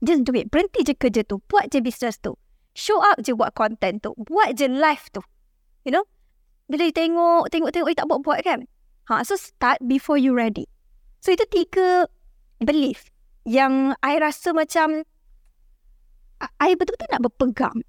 Just 0.00 0.24
do 0.24 0.32
it. 0.32 0.48
Berhenti 0.48 0.80
je 0.88 0.96
kerja 0.96 1.20
tu. 1.28 1.44
Buat 1.52 1.68
je 1.68 1.84
business 1.84 2.16
tu. 2.16 2.40
Show 2.72 3.04
up 3.04 3.20
je 3.20 3.36
buat 3.36 3.52
content 3.52 4.00
tu. 4.00 4.16
Buat 4.16 4.56
je 4.56 4.72
live 4.72 5.04
tu. 5.12 5.20
You 5.84 5.92
know? 5.92 6.08
Bila 6.70 6.88
you 6.88 6.94
tengok, 6.94 7.50
tengok-tengok, 7.50 7.88
you 7.90 7.98
tak 7.98 8.08
buat-buat 8.08 8.40
kan? 8.46 8.64
Ha, 9.10 9.26
so 9.26 9.34
start 9.34 9.82
before 9.84 10.16
you 10.16 10.30
ready. 10.30 10.70
So 11.18 11.34
itu 11.34 11.42
tiga 11.50 12.06
belief 12.62 13.10
yang 13.42 13.98
I 14.00 14.22
rasa 14.22 14.54
macam 14.54 15.02
I 16.62 16.72
betul-betul 16.78 17.10
nak 17.10 17.26
berpegang. 17.26 17.84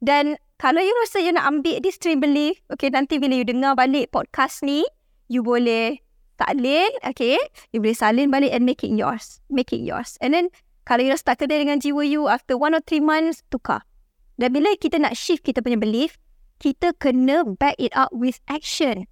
Dan 0.00 0.40
kalau 0.60 0.84
you 0.84 0.92
rasa 1.00 1.24
you 1.24 1.32
nak 1.32 1.48
ambil 1.48 1.80
this 1.80 1.96
three 1.96 2.20
belief, 2.20 2.60
okay, 2.68 2.92
nanti 2.92 3.16
bila 3.16 3.40
you 3.40 3.48
dengar 3.48 3.72
balik 3.80 4.12
podcast 4.12 4.60
ni, 4.60 4.84
you 5.32 5.40
boleh 5.40 5.96
salin, 6.36 6.92
okay, 7.00 7.40
you 7.72 7.80
boleh 7.80 7.96
salin 7.96 8.28
balik 8.28 8.52
and 8.52 8.68
make 8.68 8.84
it 8.84 8.92
yours. 8.92 9.40
Make 9.48 9.72
it 9.72 9.80
yours. 9.80 10.20
And 10.20 10.36
then, 10.36 10.52
kalau 10.84 11.08
you 11.08 11.16
rasa 11.16 11.32
tak 11.32 11.40
kena 11.40 11.64
dengan 11.64 11.80
jiwa 11.80 12.04
you, 12.04 12.28
after 12.28 12.60
one 12.60 12.76
or 12.76 12.84
three 12.84 13.00
months, 13.00 13.40
tukar. 13.48 13.88
Dan 14.36 14.52
bila 14.52 14.76
kita 14.76 15.00
nak 15.00 15.16
shift 15.16 15.48
kita 15.48 15.64
punya 15.64 15.80
belief, 15.80 16.20
kita 16.60 16.92
kena 17.00 17.56
back 17.56 17.80
it 17.80 17.96
up 17.96 18.12
with 18.12 18.36
action. 18.52 19.08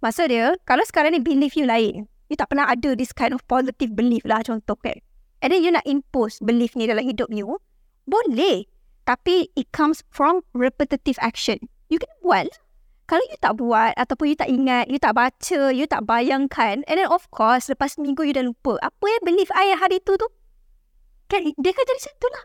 Maksud 0.00 0.32
dia, 0.32 0.56
kalau 0.64 0.80
sekarang 0.88 1.12
ni 1.12 1.20
belief 1.20 1.60
you 1.60 1.68
lain, 1.68 2.08
you 2.32 2.40
tak 2.40 2.48
pernah 2.48 2.72
ada 2.72 2.96
this 2.96 3.12
kind 3.12 3.36
of 3.36 3.44
positive 3.44 3.92
belief 3.92 4.24
lah 4.24 4.40
contoh 4.40 4.80
kan. 4.80 4.96
And 5.44 5.52
then 5.52 5.60
you 5.60 5.68
nak 5.76 5.84
impose 5.84 6.40
belief 6.40 6.72
ni 6.72 6.88
dalam 6.88 7.04
hidup 7.04 7.28
you, 7.28 7.60
boleh. 8.08 8.64
Tapi 9.06 9.54
it 9.54 9.70
comes 9.70 10.02
from 10.10 10.42
repetitive 10.50 11.16
action. 11.22 11.62
You 11.86 12.02
can 12.02 12.10
buat 12.20 12.50
lah. 12.50 12.58
Kalau 13.06 13.22
you 13.30 13.38
tak 13.38 13.54
buat 13.62 13.94
ataupun 13.94 14.34
you 14.34 14.36
tak 14.36 14.50
ingat, 14.50 14.90
you 14.90 14.98
tak 14.98 15.14
baca, 15.14 15.70
you 15.70 15.86
tak 15.86 16.02
bayangkan 16.10 16.82
and 16.90 16.96
then 16.98 17.06
of 17.06 17.30
course 17.30 17.70
lepas 17.70 17.94
minggu 18.02 18.26
you 18.26 18.34
dah 18.34 18.42
lupa. 18.42 18.82
Apa 18.82 19.06
yang 19.06 19.22
belief 19.22 19.46
I 19.54 19.78
hari 19.78 20.02
tu 20.02 20.18
tu? 20.18 20.26
Kan 21.30 21.54
dia 21.54 21.70
kan 21.70 21.84
jadi 21.86 22.02
satu 22.02 22.26
lah. 22.34 22.44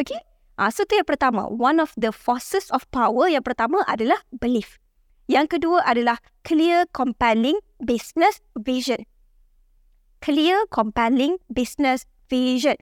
Okay? 0.00 0.16
Ah, 0.56 0.72
so 0.72 0.88
tu 0.88 0.96
yang 0.96 1.04
pertama. 1.04 1.44
One 1.44 1.76
of 1.76 1.92
the 2.00 2.08
forces 2.08 2.72
of 2.72 2.88
power 2.88 3.28
yang 3.28 3.44
pertama 3.44 3.84
adalah 3.84 4.24
belief. 4.32 4.80
Yang 5.28 5.60
kedua 5.60 5.84
adalah 5.84 6.24
clear, 6.40 6.88
compelling 6.96 7.60
business 7.84 8.40
vision. 8.56 9.04
Clear, 10.24 10.64
compelling 10.72 11.36
business 11.52 12.08
vision. 12.32 12.80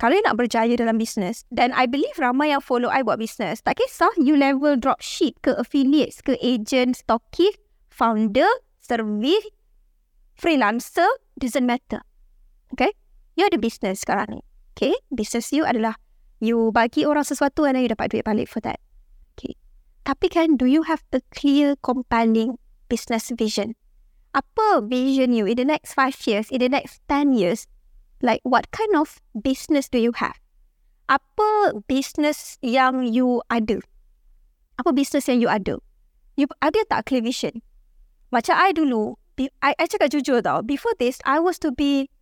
Okay. 0.00 0.08
Kalau 0.08 0.16
you 0.16 0.24
nak 0.24 0.40
berjaya 0.40 0.72
dalam 0.80 0.96
bisnes, 0.96 1.44
dan 1.52 1.76
I 1.76 1.84
believe 1.84 2.16
ramai 2.16 2.56
yang 2.56 2.64
follow 2.64 2.88
I 2.88 3.04
buat 3.04 3.20
bisnes, 3.20 3.60
tak 3.60 3.76
kisah 3.76 4.08
you 4.16 4.32
level 4.32 4.80
dropship 4.80 5.36
ke 5.44 5.52
affiliates 5.60 6.24
ke 6.24 6.40
agent, 6.40 7.04
stockist, 7.04 7.60
founder, 7.92 8.48
service, 8.80 9.44
freelancer, 10.32 11.08
doesn't 11.36 11.68
matter. 11.68 12.00
Okay? 12.72 12.96
You 13.36 13.44
ada 13.44 13.60
bisnes 13.60 14.00
sekarang 14.00 14.40
ni. 14.40 14.42
Okay? 14.72 14.96
Business 15.12 15.52
you 15.52 15.68
adalah 15.68 16.00
you 16.40 16.72
bagi 16.72 17.04
orang 17.04 17.28
sesuatu 17.28 17.68
and 17.68 17.76
then 17.76 17.84
you 17.84 17.92
dapat 17.92 18.08
duit 18.08 18.24
balik 18.24 18.48
for 18.48 18.64
that. 18.64 18.80
Tapi 20.10 20.26
kan, 20.32 20.56
do 20.56 20.64
you 20.64 20.82
have 20.88 21.04
a 21.12 21.20
clear, 21.30 21.76
compelling 21.84 22.56
business 22.88 23.30
vision? 23.30 23.76
Apa 24.32 24.82
vision 24.82 25.30
you 25.30 25.44
in 25.44 25.54
the 25.60 25.66
next 25.66 25.94
five 25.94 26.16
years, 26.26 26.48
in 26.50 26.58
the 26.58 26.70
next 26.72 26.98
ten 27.06 27.30
years? 27.30 27.70
Like, 28.20 28.44
what 28.44 28.70
kind 28.70 28.96
of 28.96 29.20
business 29.32 29.88
do 29.88 29.98
you 29.98 30.12
have? 30.20 30.36
Apa 31.08 31.80
business 31.88 32.60
yang 32.60 33.08
you 33.08 33.40
ada? 33.48 33.80
Apa 34.76 34.92
business 34.92 35.26
yang 35.26 35.40
you 35.40 35.48
ada? 35.48 35.80
You 36.36 36.46
ada 36.60 36.80
tak 36.86 37.08
clear 37.08 37.24
vision? 37.24 37.64
Macam 38.30 38.54
I 38.54 38.70
dulu, 38.76 39.18
I, 39.64 39.72
I 39.74 39.84
cakap 39.88 40.12
jujur 40.12 40.44
tau, 40.44 40.62
before 40.62 40.92
this, 41.00 41.18
I 41.24 41.40
was 41.40 41.58
to 41.64 41.72
be 41.72 42.12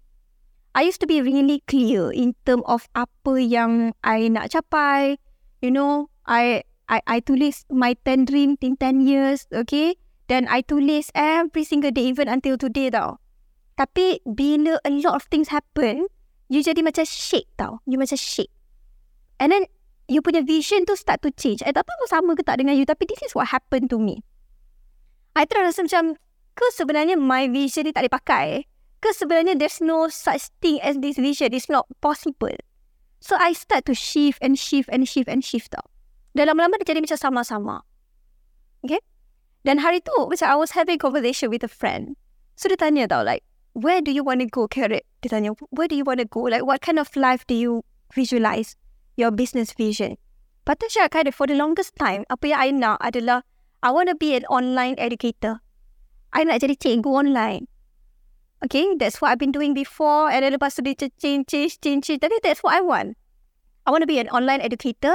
I 0.78 0.86
used 0.86 1.00
to 1.00 1.10
be 1.10 1.18
really 1.18 1.64
clear 1.66 2.14
in 2.14 2.38
term 2.46 2.62
of 2.68 2.86
apa 2.94 3.40
yang 3.40 3.98
I 4.06 4.30
nak 4.30 4.54
capai. 4.54 5.18
You 5.58 5.74
know, 5.74 6.06
I 6.22 6.62
I 6.86 7.02
I 7.04 7.18
tulis 7.18 7.66
my 7.66 7.98
10 8.06 8.30
dream 8.30 8.54
in 8.62 8.78
10 8.78 9.02
years, 9.02 9.50
okay? 9.50 9.98
Then 10.30 10.46
I 10.46 10.62
tulis 10.62 11.10
every 11.18 11.66
single 11.66 11.90
day, 11.90 12.06
even 12.12 12.30
until 12.30 12.54
today 12.54 12.94
tau. 12.94 13.18
Tapi 13.78 14.18
bila 14.26 14.82
a 14.82 14.90
lot 14.90 15.14
of 15.14 15.30
things 15.30 15.54
happen, 15.54 16.10
you 16.50 16.58
jadi 16.66 16.82
macam 16.82 17.06
shake 17.06 17.46
tau. 17.54 17.78
You 17.86 17.94
macam 17.94 18.18
shake. 18.18 18.50
And 19.38 19.54
then, 19.54 19.70
you 20.10 20.18
punya 20.18 20.42
vision 20.42 20.82
tu 20.82 20.98
start 20.98 21.22
to 21.22 21.30
change. 21.30 21.62
Eh, 21.62 21.70
tak 21.70 21.86
tahu 21.86 22.10
sama 22.10 22.34
ke 22.34 22.42
tak 22.42 22.58
dengan 22.58 22.74
you, 22.74 22.82
tapi 22.82 23.06
this 23.06 23.22
is 23.22 23.38
what 23.38 23.54
happened 23.54 23.86
to 23.94 24.02
me. 24.02 24.26
I 25.38 25.46
terus 25.46 25.78
rasa 25.78 25.86
macam, 25.86 26.18
ke 26.58 26.66
sebenarnya 26.74 27.14
my 27.14 27.46
vision 27.46 27.86
ni 27.86 27.94
tak 27.94 28.10
boleh 28.10 28.14
pakai? 28.18 28.46
Ke 28.98 29.14
sebenarnya 29.14 29.54
there's 29.54 29.78
no 29.78 30.10
such 30.10 30.50
thing 30.58 30.82
as 30.82 30.98
this 30.98 31.14
vision? 31.14 31.54
It's 31.54 31.70
not 31.70 31.86
possible. 32.02 32.58
So, 33.22 33.38
I 33.38 33.54
start 33.54 33.86
to 33.86 33.94
shift 33.94 34.42
and 34.42 34.58
shift 34.58 34.90
and 34.90 35.06
shift 35.06 35.30
and 35.30 35.46
shift 35.46 35.70
tau. 35.70 35.86
Dan 36.34 36.50
lama-lama 36.50 36.82
dia 36.82 36.98
jadi 36.98 37.02
macam 37.06 37.18
sama-sama. 37.18 37.86
Okay? 38.82 38.98
Dan 39.62 39.78
hari 39.82 40.02
tu, 40.02 40.14
macam 40.26 40.46
I 40.50 40.56
was 40.58 40.74
having 40.74 40.98
conversation 40.98 41.50
with 41.50 41.62
a 41.62 41.70
friend. 41.70 42.18
So 42.58 42.66
dia 42.66 42.78
tanya 42.78 43.06
tau, 43.06 43.22
like, 43.22 43.46
where 43.72 44.00
do 44.00 44.10
you 44.10 44.24
want 44.24 44.40
to 44.40 44.46
go, 44.46 44.68
Carrot? 44.68 45.04
Dia 45.22 45.30
tanya, 45.30 45.52
where 45.70 45.88
do 45.88 45.96
you 45.96 46.04
want 46.04 46.20
to 46.20 46.26
go? 46.26 46.46
Like, 46.46 46.64
what 46.64 46.80
kind 46.80 46.98
of 46.98 47.10
life 47.16 47.46
do 47.46 47.54
you 47.54 47.84
visualize 48.14 48.76
your 49.16 49.30
business 49.30 49.72
vision? 49.72 50.16
Saya 50.68 51.08
kind 51.08 51.28
of, 51.28 51.34
for 51.34 51.48
the 51.48 51.56
longest 51.56 51.96
time, 51.96 52.28
apa 52.28 52.52
yang 52.52 52.60
I 52.60 52.68
nak 52.70 53.00
adalah, 53.00 53.40
I 53.80 53.90
want 53.90 54.12
to 54.12 54.16
be 54.16 54.36
an 54.36 54.44
online 54.52 55.00
educator. 55.00 55.64
I 56.36 56.44
nak 56.44 56.60
jadi 56.60 56.76
cikgu 56.76 57.08
online. 57.08 57.64
Okay, 58.60 58.84
that's 58.98 59.22
what 59.22 59.30
I've 59.30 59.40
been 59.40 59.54
doing 59.54 59.72
before. 59.72 60.28
And 60.28 60.42
then 60.42 60.52
lepas 60.52 60.76
tu 60.76 60.82
dia 60.82 60.98
change, 60.98 61.46
change, 61.46 61.78
change, 61.80 62.04
change. 62.04 62.20
Tapi 62.20 62.42
that's 62.42 62.60
what 62.60 62.74
I 62.74 62.82
want. 62.82 63.16
I 63.86 63.94
want 63.94 64.02
to 64.02 64.10
be 64.10 64.18
an 64.20 64.28
online 64.28 64.60
educator. 64.60 65.14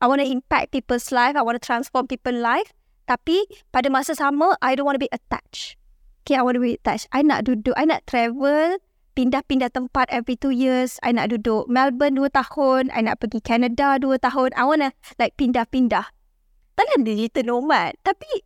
I 0.00 0.08
want 0.08 0.24
to 0.24 0.26
impact 0.26 0.72
people's 0.72 1.12
life. 1.12 1.36
I 1.36 1.44
want 1.44 1.60
to 1.60 1.62
transform 1.62 2.08
people's 2.08 2.40
life. 2.40 2.72
Tapi 3.06 3.46
pada 3.70 3.92
masa 3.92 4.16
sama, 4.16 4.56
I 4.64 4.74
don't 4.74 4.88
want 4.88 4.96
to 4.96 5.04
be 5.04 5.12
attached. 5.12 5.76
Okay, 6.28 6.36
I 6.36 6.44
want 6.44 6.60
to 6.60 6.64
be 6.64 6.76
attached. 6.76 7.08
I 7.08 7.24
nak 7.24 7.48
duduk, 7.48 7.72
I 7.72 7.88
nak 7.88 8.04
travel, 8.04 8.76
pindah-pindah 9.16 9.72
tempat 9.72 10.12
every 10.12 10.36
two 10.36 10.52
years. 10.52 11.00
I 11.00 11.16
nak 11.16 11.32
duduk 11.32 11.72
Melbourne 11.72 12.20
dua 12.20 12.28
tahun. 12.28 12.92
I 12.92 13.00
nak 13.00 13.24
pergi 13.24 13.40
Canada 13.40 13.96
dua 13.96 14.20
tahun. 14.20 14.52
I 14.52 14.68
want 14.68 14.84
to 14.84 14.92
like 15.16 15.40
pindah-pindah. 15.40 16.04
Takkan 16.76 17.00
digital 17.02 17.48
nomad. 17.48 17.96
Tapi 18.04 18.44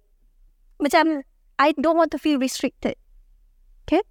macam 0.79 1.27
I 1.59 1.75
don't 1.75 1.99
want 1.99 2.15
to 2.15 2.23
feel 2.23 2.39
restricted. 2.39 2.95
Okay? 3.83 4.07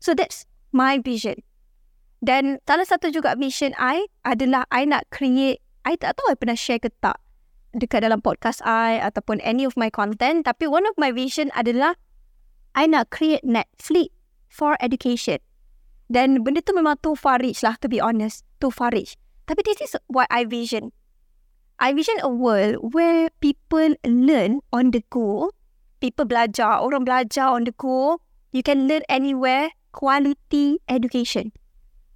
So 0.00 0.16
that's 0.16 0.48
my 0.72 0.96
vision. 0.96 1.44
Dan 2.24 2.56
salah 2.64 2.88
satu 2.88 3.12
juga 3.12 3.36
vision 3.36 3.76
I 3.76 4.08
adalah 4.24 4.64
I 4.72 4.88
nak 4.88 5.12
create 5.12 5.60
I 5.84 6.00
tak 6.00 6.16
tahu 6.16 6.32
I 6.32 6.40
pernah 6.40 6.56
share 6.56 6.80
ke 6.80 6.88
tak 7.04 7.20
dekat 7.76 8.00
dalam 8.00 8.24
podcast 8.24 8.64
I 8.64 8.96
ataupun 8.96 9.44
any 9.44 9.68
of 9.68 9.76
my 9.76 9.92
content. 9.92 10.48
Tapi 10.48 10.64
one 10.64 10.88
of 10.88 10.96
my 10.96 11.12
vision 11.12 11.52
adalah 11.52 12.00
I 12.74 12.86
nak 12.86 13.10
create 13.10 13.42
Netflix 13.42 14.14
for 14.50 14.78
education. 14.78 15.38
Dan 16.10 16.42
benda 16.42 16.62
tu 16.62 16.74
memang 16.74 16.98
too 17.02 17.14
far 17.14 17.38
reach 17.38 17.62
lah 17.62 17.78
to 17.78 17.86
be 17.86 18.02
honest. 18.02 18.42
Too 18.58 18.74
far 18.74 18.90
reach. 18.90 19.14
Tapi 19.46 19.62
this 19.62 19.78
is 19.78 19.94
what 20.10 20.26
I 20.30 20.46
vision. 20.46 20.90
I 21.78 21.94
vision 21.94 22.18
a 22.20 22.28
world 22.28 22.92
where 22.92 23.30
people 23.40 23.94
learn 24.04 24.60
on 24.74 24.90
the 24.90 25.02
go. 25.08 25.54
People 26.02 26.26
belajar, 26.26 26.82
orang 26.82 27.06
belajar 27.06 27.50
on 27.50 27.64
the 27.64 27.74
go. 27.74 28.20
You 28.52 28.62
can 28.66 28.90
learn 28.90 29.06
anywhere. 29.08 29.70
Quality 29.90 30.78
education. 30.86 31.50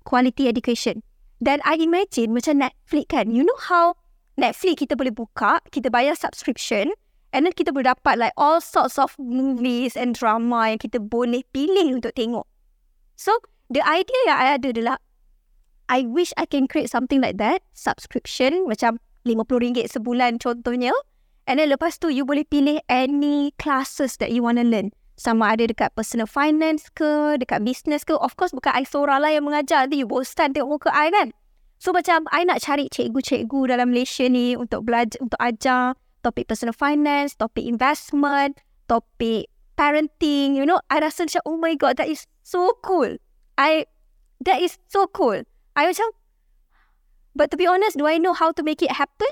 Quality 0.07 0.47
education. 0.47 1.03
Dan 1.43 1.59
I 1.67 1.81
imagine 1.83 2.31
macam 2.31 2.63
Netflix 2.63 3.11
kan. 3.11 3.35
You 3.35 3.43
know 3.43 3.59
how 3.67 3.99
Netflix 4.39 4.87
kita 4.87 4.95
boleh 4.95 5.15
buka, 5.15 5.63
kita 5.71 5.91
bayar 5.91 6.15
subscription 6.19 6.91
and 7.35 7.45
then 7.45 7.53
kita 7.53 7.75
boleh 7.75 7.91
dapat 7.91 8.17
like 8.17 8.33
all 8.39 8.63
sorts 8.63 8.97
of 8.97 9.13
movies 9.19 9.99
and 9.99 10.15
drama 10.15 10.71
yang 10.71 10.79
kita 10.79 11.03
boleh 11.03 11.43
pilih 11.51 11.99
untuk 11.99 12.15
tengok. 12.15 12.47
So, 13.19 13.35
the 13.69 13.83
idea 13.83 14.17
yang 14.31 14.39
I 14.39 14.47
ada 14.55 14.71
adalah 14.71 14.97
I 15.91 16.07
wish 16.09 16.33
I 16.39 16.47
can 16.47 16.71
create 16.71 16.89
something 16.89 17.21
like 17.21 17.37
that. 17.43 17.61
Subscription 17.75 18.71
macam 18.71 19.03
RM50 19.27 19.99
sebulan 19.99 20.41
contohnya. 20.41 20.95
And 21.45 21.61
then 21.61 21.69
lepas 21.69 22.01
tu 22.01 22.09
you 22.09 22.25
boleh 22.25 22.49
pilih 22.49 22.81
any 22.89 23.53
classes 23.61 24.17
that 24.23 24.33
you 24.33 24.41
want 24.41 24.57
to 24.57 24.65
learn. 24.65 24.95
Sama 25.21 25.55
ada 25.55 25.69
dekat 25.69 25.93
personal 25.93 26.25
finance 26.25 26.89
ke, 26.97 27.37
dekat 27.37 27.61
business 27.63 28.03
ke. 28.03 28.17
Of 28.17 28.41
course 28.41 28.57
bukan 28.57 28.73
I 28.73 28.89
seorang 28.89 29.21
lah 29.21 29.31
yang 29.35 29.45
mengajar. 29.45 29.85
Nanti 29.85 30.01
you 30.01 30.09
bosan 30.09 30.57
tengok 30.57 30.81
muka 30.81 30.91
I 30.95 31.13
kan. 31.13 31.37
So 31.77 31.93
macam 31.93 32.25
I 32.33 32.49
nak 32.49 32.65
cari 32.65 32.89
cikgu-cikgu 32.89 33.77
dalam 33.77 33.93
Malaysia 33.93 34.25
ni 34.25 34.57
untuk 34.57 34.89
belajar, 34.89 35.21
untuk 35.21 35.37
ajar 35.37 35.93
topik 36.25 36.49
personal 36.49 36.73
finance, 36.73 37.37
topik 37.37 37.69
investment, 37.69 38.57
topik 38.89 39.53
parenting. 39.77 40.57
You 40.57 40.65
know, 40.65 40.81
I 40.89 41.05
rasa 41.05 41.29
macam, 41.29 41.43
oh 41.45 41.61
my 41.61 41.77
god, 41.77 42.01
that 42.01 42.09
is 42.09 42.25
so 42.41 42.81
cool. 42.81 43.21
I, 43.61 43.85
that 44.41 44.65
is 44.65 44.81
so 44.89 45.05
cool. 45.13 45.45
I 45.77 45.93
macam, 45.93 46.09
but 47.37 47.53
to 47.53 47.61
be 47.61 47.69
honest, 47.69 48.01
do 48.01 48.09
I 48.09 48.17
know 48.17 48.33
how 48.33 48.51
to 48.57 48.63
make 48.65 48.81
it 48.81 48.97
happen? 48.97 49.31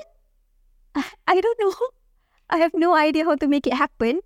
I 1.27 1.41
don't 1.41 1.59
know. 1.59 1.73
I 2.53 2.61
have 2.61 2.77
no 2.77 2.93
idea 2.93 3.25
how 3.25 3.35
to 3.35 3.47
make 3.49 3.65
it 3.65 3.73
happen. 3.73 4.21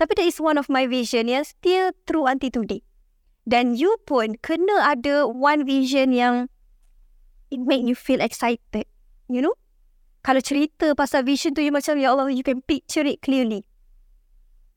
Tapi 0.00 0.16
that 0.16 0.26
is 0.26 0.40
one 0.40 0.56
of 0.56 0.72
my 0.72 0.88
vision 0.88 1.28
yang 1.28 1.44
still 1.44 1.92
true 2.08 2.24
until 2.24 2.50
today. 2.50 2.80
Dan 3.44 3.76
you 3.76 4.00
pun 4.08 4.40
kena 4.40 4.96
ada 4.96 5.28
one 5.28 5.68
vision 5.68 6.16
yang 6.16 6.48
it 7.52 7.60
make 7.60 7.84
you 7.84 7.92
feel 7.92 8.24
excited. 8.24 8.88
You 9.28 9.44
know? 9.44 9.59
Kalau 10.20 10.40
cerita 10.44 10.92
pasal 10.92 11.24
vision 11.24 11.56
tu, 11.56 11.64
you 11.64 11.72
macam, 11.72 11.96
ya 11.96 12.12
Allah, 12.12 12.28
you 12.28 12.44
can 12.44 12.60
picture 12.60 13.04
it 13.04 13.24
clearly. 13.24 13.64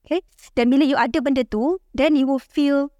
Okay? 0.07 0.23
Dan 0.55 0.71
bila 0.71 0.87
you 0.87 0.95
ada 0.95 1.19
benda 1.19 1.43
tu, 1.43 1.79
then 1.91 2.15
you 2.15 2.23
will 2.23 2.39
feel, 2.39 2.91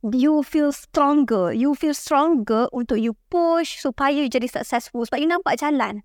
you 0.00 0.40
feel 0.40 0.72
stronger. 0.72 1.52
You 1.52 1.76
feel 1.76 1.92
stronger 1.92 2.68
untuk 2.72 2.96
you 2.96 3.16
push 3.28 3.80
supaya 3.80 4.24
you 4.24 4.32
jadi 4.32 4.48
successful. 4.48 5.04
Sebab 5.04 5.20
you 5.20 5.28
nampak 5.28 5.60
jalan. 5.60 6.00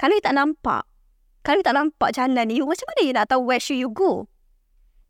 Kalau 0.00 0.16
you 0.16 0.24
tak 0.24 0.36
nampak, 0.36 0.88
kalau 1.44 1.60
you 1.60 1.66
tak 1.66 1.76
nampak 1.76 2.16
jalan 2.16 2.48
ni, 2.48 2.60
you 2.60 2.64
macam 2.64 2.86
mana 2.88 3.00
you 3.04 3.12
nak 3.12 3.28
tahu 3.28 3.44
where 3.44 3.60
should 3.60 3.76
you 3.76 3.92
go? 3.92 4.32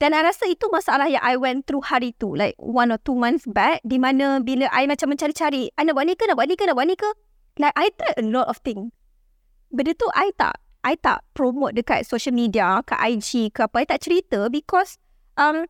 Dan 0.02 0.18
I 0.18 0.26
rasa 0.26 0.50
itu 0.50 0.66
masalah 0.66 1.06
yang 1.06 1.22
I 1.22 1.38
went 1.38 1.70
through 1.70 1.86
hari 1.86 2.10
tu. 2.18 2.34
Like 2.34 2.58
one 2.58 2.90
or 2.90 2.98
two 2.98 3.14
months 3.14 3.46
back. 3.46 3.78
Di 3.86 4.02
mana 4.02 4.42
bila 4.42 4.66
I 4.74 4.90
macam 4.90 5.14
mencari-cari. 5.14 5.70
I 5.78 5.82
nak 5.86 5.94
buat 5.94 6.10
ni 6.10 6.18
ke? 6.18 6.26
Nak 6.26 6.34
buat 6.34 6.50
ni 6.50 6.58
ke? 6.58 6.66
Nak 6.66 6.74
buat 6.74 6.90
ni 6.90 6.98
ke? 6.98 7.06
Like 7.62 7.74
I 7.78 7.86
tried 7.94 8.18
a 8.18 8.26
lot 8.26 8.50
of 8.50 8.58
things. 8.66 8.90
Benda 9.72 9.96
tu 9.96 10.06
I 10.12 10.30
tak. 10.36 10.60
I 10.82 10.98
tak 10.98 11.24
promote 11.32 11.78
dekat 11.78 12.04
social 12.04 12.34
media, 12.34 12.82
kat 12.84 12.98
IG 13.00 13.54
ke 13.56 13.64
apa. 13.64 13.82
I 13.82 13.86
tak 13.88 14.02
cerita 14.04 14.50
because 14.52 14.98
um, 15.40 15.64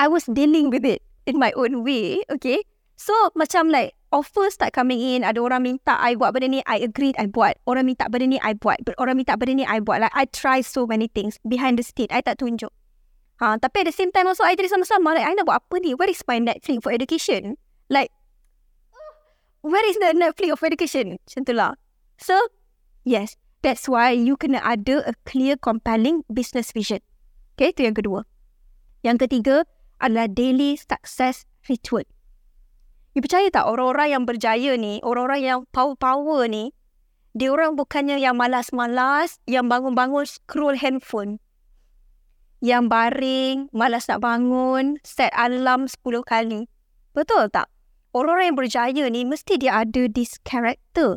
I 0.00 0.08
was 0.08 0.24
dealing 0.30 0.72
with 0.72 0.86
it 0.86 1.04
in 1.28 1.36
my 1.36 1.52
own 1.58 1.84
way. 1.84 2.24
Okay. 2.32 2.64
So 2.96 3.12
macam 3.36 3.68
like 3.72 3.96
offer 4.12 4.48
start 4.48 4.72
coming 4.72 5.00
in. 5.00 5.26
Ada 5.26 5.42
orang 5.42 5.66
minta 5.66 5.98
I 5.98 6.16
buat 6.16 6.32
benda 6.32 6.48
ni. 6.48 6.60
I 6.64 6.80
agreed 6.80 7.18
I 7.18 7.28
buat. 7.28 7.58
Orang 7.66 7.90
minta 7.90 8.08
benda 8.08 8.30
ni 8.30 8.38
I 8.40 8.56
buat. 8.56 8.80
Orang 8.96 9.20
minta 9.20 9.36
benda 9.36 9.60
ni 9.60 9.64
I 9.66 9.82
buat. 9.82 10.00
Like 10.00 10.14
I 10.14 10.24
try 10.30 10.62
so 10.64 10.86
many 10.86 11.10
things 11.10 11.36
behind 11.42 11.76
the 11.76 11.84
scene. 11.84 12.08
I 12.14 12.24
tak 12.24 12.40
tunjuk. 12.40 12.70
Ha, 13.40 13.56
tapi 13.56 13.84
at 13.84 13.86
the 13.88 13.96
same 13.96 14.12
time 14.12 14.28
also 14.28 14.44
I 14.44 14.52
jadi 14.52 14.68
sama-sama 14.68 15.16
like 15.16 15.24
I 15.24 15.32
nak 15.32 15.48
buat 15.48 15.64
apa 15.64 15.76
ni? 15.80 15.96
Where 15.96 16.12
is 16.12 16.20
my 16.28 16.38
Netflix 16.38 16.84
for 16.84 16.92
education? 16.92 17.56
Like 17.88 18.12
where 19.64 19.84
is 19.88 19.96
the 20.00 20.12
Netflix 20.12 20.52
of 20.52 20.60
education? 20.64 21.20
Macam 21.24 21.42
tu 21.44 21.54
lah. 21.56 21.72
So, 22.20 22.36
yes, 23.04 23.36
that's 23.60 23.88
why 23.88 24.12
you 24.12 24.36
kena 24.36 24.60
ada 24.64 25.04
a 25.06 25.14
clear, 25.28 25.56
compelling 25.56 26.24
business 26.30 26.72
vision. 26.72 27.00
Okay, 27.56 27.74
itu 27.74 27.84
yang 27.84 27.96
kedua. 27.96 28.24
Yang 29.04 29.28
ketiga 29.28 29.56
adalah 30.00 30.28
daily 30.28 30.76
success 30.80 31.44
ritual. 31.68 32.04
You 33.12 33.20
percaya 33.20 33.50
tak 33.50 33.66
orang-orang 33.66 34.08
yang 34.14 34.24
berjaya 34.24 34.72
ni, 34.78 35.02
orang-orang 35.02 35.40
yang 35.42 35.58
power-power 35.74 36.46
ni, 36.46 36.72
dia 37.34 37.50
orang 37.50 37.74
bukannya 37.74 38.22
yang 38.22 38.38
malas-malas, 38.38 39.42
yang 39.50 39.66
bangun-bangun 39.66 40.24
scroll 40.26 40.78
handphone 40.78 41.42
yang 42.60 42.92
baring, 42.92 43.72
malas 43.72 44.04
nak 44.06 44.20
bangun, 44.20 45.00
set 45.00 45.32
alarm 45.32 45.88
10 45.88 46.20
kali. 46.28 46.68
Betul 47.16 47.48
tak? 47.48 47.72
Orang-orang 48.12 48.52
yang 48.52 48.58
berjaya 48.60 49.04
ni 49.08 49.24
mesti 49.24 49.56
dia 49.56 49.80
ada 49.82 50.06
this 50.12 50.36
character 50.44 51.16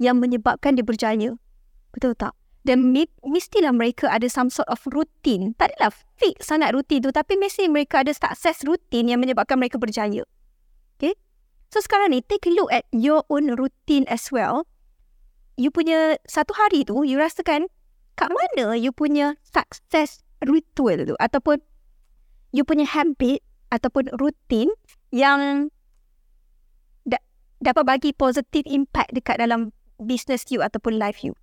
yang 0.00 0.16
menyebabkan 0.18 0.80
dia 0.80 0.82
berjaya. 0.82 1.36
Betul 1.92 2.16
tak? 2.16 2.32
Dan 2.64 2.92
mestilah 3.24 3.72
mereka 3.72 4.08
ada 4.08 4.28
some 4.28 4.48
sort 4.48 4.68
of 4.72 4.80
routine. 4.88 5.52
Tak 5.60 5.76
adalah 5.76 5.92
fix 6.16 6.48
sangat 6.48 6.72
routine 6.72 7.04
tu 7.04 7.12
tapi 7.12 7.36
mesti 7.36 7.68
mereka 7.68 8.00
ada 8.00 8.12
success 8.12 8.64
routine 8.64 9.12
yang 9.12 9.20
menyebabkan 9.20 9.60
mereka 9.60 9.76
berjaya. 9.76 10.24
Okay? 10.96 11.16
So 11.72 11.84
sekarang 11.84 12.16
ni 12.16 12.24
take 12.24 12.48
a 12.48 12.52
look 12.52 12.72
at 12.72 12.88
your 12.90 13.24
own 13.28 13.52
routine 13.56 14.08
as 14.08 14.28
well. 14.32 14.64
You 15.60 15.68
punya 15.68 16.16
satu 16.24 16.56
hari 16.56 16.88
tu 16.88 17.04
you 17.04 17.20
rasakan 17.20 17.68
kat 18.16 18.28
mana 18.28 18.76
you 18.76 18.92
punya 18.92 19.36
success 19.44 20.20
ritual 20.44 21.04
tu 21.04 21.16
ataupun 21.20 21.60
you 22.52 22.64
punya 22.64 22.84
habit 22.88 23.40
ataupun 23.70 24.12
rutin 24.18 24.68
yang 25.14 25.70
da- 27.06 27.24
dapat 27.62 27.84
bagi 27.86 28.10
positive 28.12 28.66
impact 28.66 29.14
dekat 29.14 29.40
dalam 29.40 29.72
business 30.04 30.48
you 30.48 30.64
ataupun 30.64 30.96
life 30.96 31.24
you. 31.24 31.36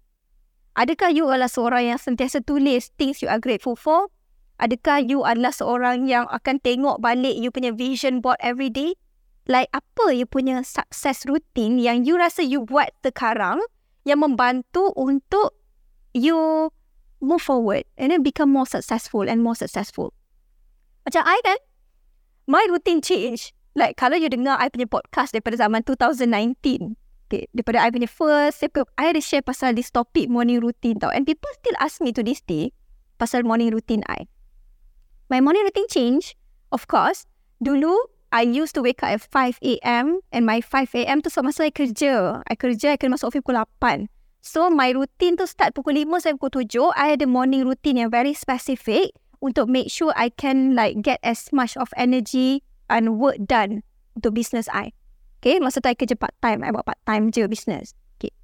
Adakah 0.78 1.10
you 1.10 1.26
adalah 1.26 1.50
seorang 1.50 1.90
yang 1.90 2.00
sentiasa 2.00 2.46
tulis 2.46 2.94
things 3.02 3.26
you 3.26 3.30
are 3.30 3.42
grateful 3.42 3.74
for? 3.74 4.14
Adakah 4.62 5.06
you 5.06 5.26
adalah 5.26 5.50
seorang 5.54 6.06
yang 6.06 6.30
akan 6.30 6.62
tengok 6.62 7.02
balik 7.02 7.34
you 7.34 7.50
punya 7.50 7.74
vision 7.74 8.22
board 8.22 8.38
every 8.42 8.70
day? 8.70 8.94
Like 9.50 9.74
apa 9.74 10.14
you 10.14 10.30
punya 10.30 10.62
success 10.62 11.26
routine 11.26 11.82
yang 11.82 12.06
you 12.06 12.20
rasa 12.20 12.46
you 12.46 12.62
buat 12.68 12.94
sekarang 13.02 13.64
yang 14.06 14.22
membantu 14.22 14.92
untuk 14.94 15.56
you 16.14 16.70
move 17.22 17.42
forward 17.42 17.86
and 17.98 18.12
then 18.14 18.22
become 18.22 18.52
more 18.52 18.68
successful 18.68 19.26
and 19.26 19.42
more 19.42 19.56
successful. 19.58 20.14
Macam 21.08 21.24
I 21.24 21.40
kan, 21.42 21.60
my 22.46 22.66
routine 22.70 23.00
change. 23.00 23.56
Like 23.78 23.96
kalau 23.96 24.18
you 24.18 24.28
dengar 24.28 24.58
I 24.58 24.70
punya 24.74 24.90
podcast 24.90 25.32
daripada 25.38 25.58
zaman 25.62 25.86
2019, 25.86 26.98
okay, 27.28 27.52
daripada 27.52 27.84
I 27.84 27.92
punya 27.92 28.08
first, 28.08 28.64
I 28.96 29.12
ada 29.12 29.20
share 29.20 29.44
pasal 29.44 29.76
this 29.76 29.92
topic 29.92 30.32
morning 30.32 30.64
routine 30.64 30.96
tau. 30.96 31.12
And 31.12 31.28
people 31.28 31.52
still 31.60 31.76
ask 31.84 32.00
me 32.00 32.16
to 32.16 32.24
this 32.24 32.40
day 32.40 32.72
pasal 33.20 33.44
morning 33.44 33.76
routine 33.76 34.08
I. 34.08 34.32
My 35.28 35.44
morning 35.44 35.68
routine 35.68 35.92
change, 35.92 36.40
of 36.72 36.88
course, 36.88 37.28
dulu 37.60 37.92
I 38.32 38.48
used 38.48 38.76
to 38.76 38.82
wake 38.84 39.04
up 39.04 39.12
at 39.12 39.24
5 39.24 39.60
a.m. 39.64 40.24
and 40.32 40.44
my 40.48 40.64
5 40.64 40.96
a.m. 41.04 41.20
tu 41.20 41.28
sebab 41.28 41.52
masa 41.52 41.68
I 41.68 41.72
kerja. 41.72 42.44
I 42.48 42.56
kerja, 42.56 42.96
I 42.96 42.98
kena 43.00 43.20
masuk 43.20 43.36
office 43.36 43.44
pukul 43.44 43.60
8. 43.60 44.08
So 44.40 44.72
my 44.72 44.96
routine 44.96 45.36
tu 45.36 45.44
start 45.48 45.76
pukul 45.76 46.00
5 46.00 46.24
sampai 46.24 46.40
pukul 46.40 46.64
7. 46.64 46.96
I 46.96 47.20
ada 47.20 47.28
morning 47.28 47.68
routine 47.68 48.08
yang 48.08 48.12
very 48.12 48.32
specific 48.32 49.16
untuk 49.44 49.68
make 49.68 49.92
sure 49.92 50.12
I 50.16 50.32
can 50.32 50.76
like 50.76 51.04
get 51.04 51.20
as 51.24 51.52
much 51.52 51.76
of 51.80 51.92
energy 51.96 52.64
and 52.92 53.20
work 53.20 53.40
done 53.44 53.84
untuk 54.16 54.36
business 54.36 54.68
I. 54.72 54.97
Okay, 55.48 55.64
masa 55.64 55.80
tu 55.80 55.88
I 55.88 55.96
kerja 55.96 56.20
part 56.20 56.36
time. 56.44 56.60
I 56.60 56.76
buat 56.76 56.84
part 56.84 57.00
time 57.08 57.32
je 57.32 57.48
business. 57.48 57.96
Okay. 58.20 58.36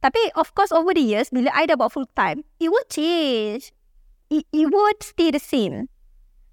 Tapi 0.00 0.32
of 0.32 0.48
course 0.56 0.72
over 0.72 0.96
the 0.96 1.04
years, 1.04 1.28
bila 1.28 1.52
I 1.52 1.68
dah 1.68 1.76
buat 1.76 1.92
full 1.92 2.08
time, 2.16 2.48
it 2.56 2.72
will 2.72 2.88
change. 2.88 3.68
It, 4.32 4.48
it 4.48 4.72
would 4.72 5.04
stay 5.04 5.28
the 5.28 5.36
same. 5.36 5.92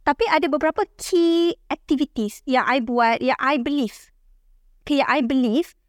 Tapi 0.04 0.28
ada 0.28 0.52
beberapa 0.52 0.84
key 1.00 1.56
activities 1.72 2.44
yang 2.44 2.68
I 2.68 2.84
buat, 2.84 3.24
yang 3.24 3.40
I 3.40 3.56
believe. 3.56 4.12
Okay, 4.84 5.00
yang 5.00 5.08
I 5.08 5.24
believe 5.24 5.80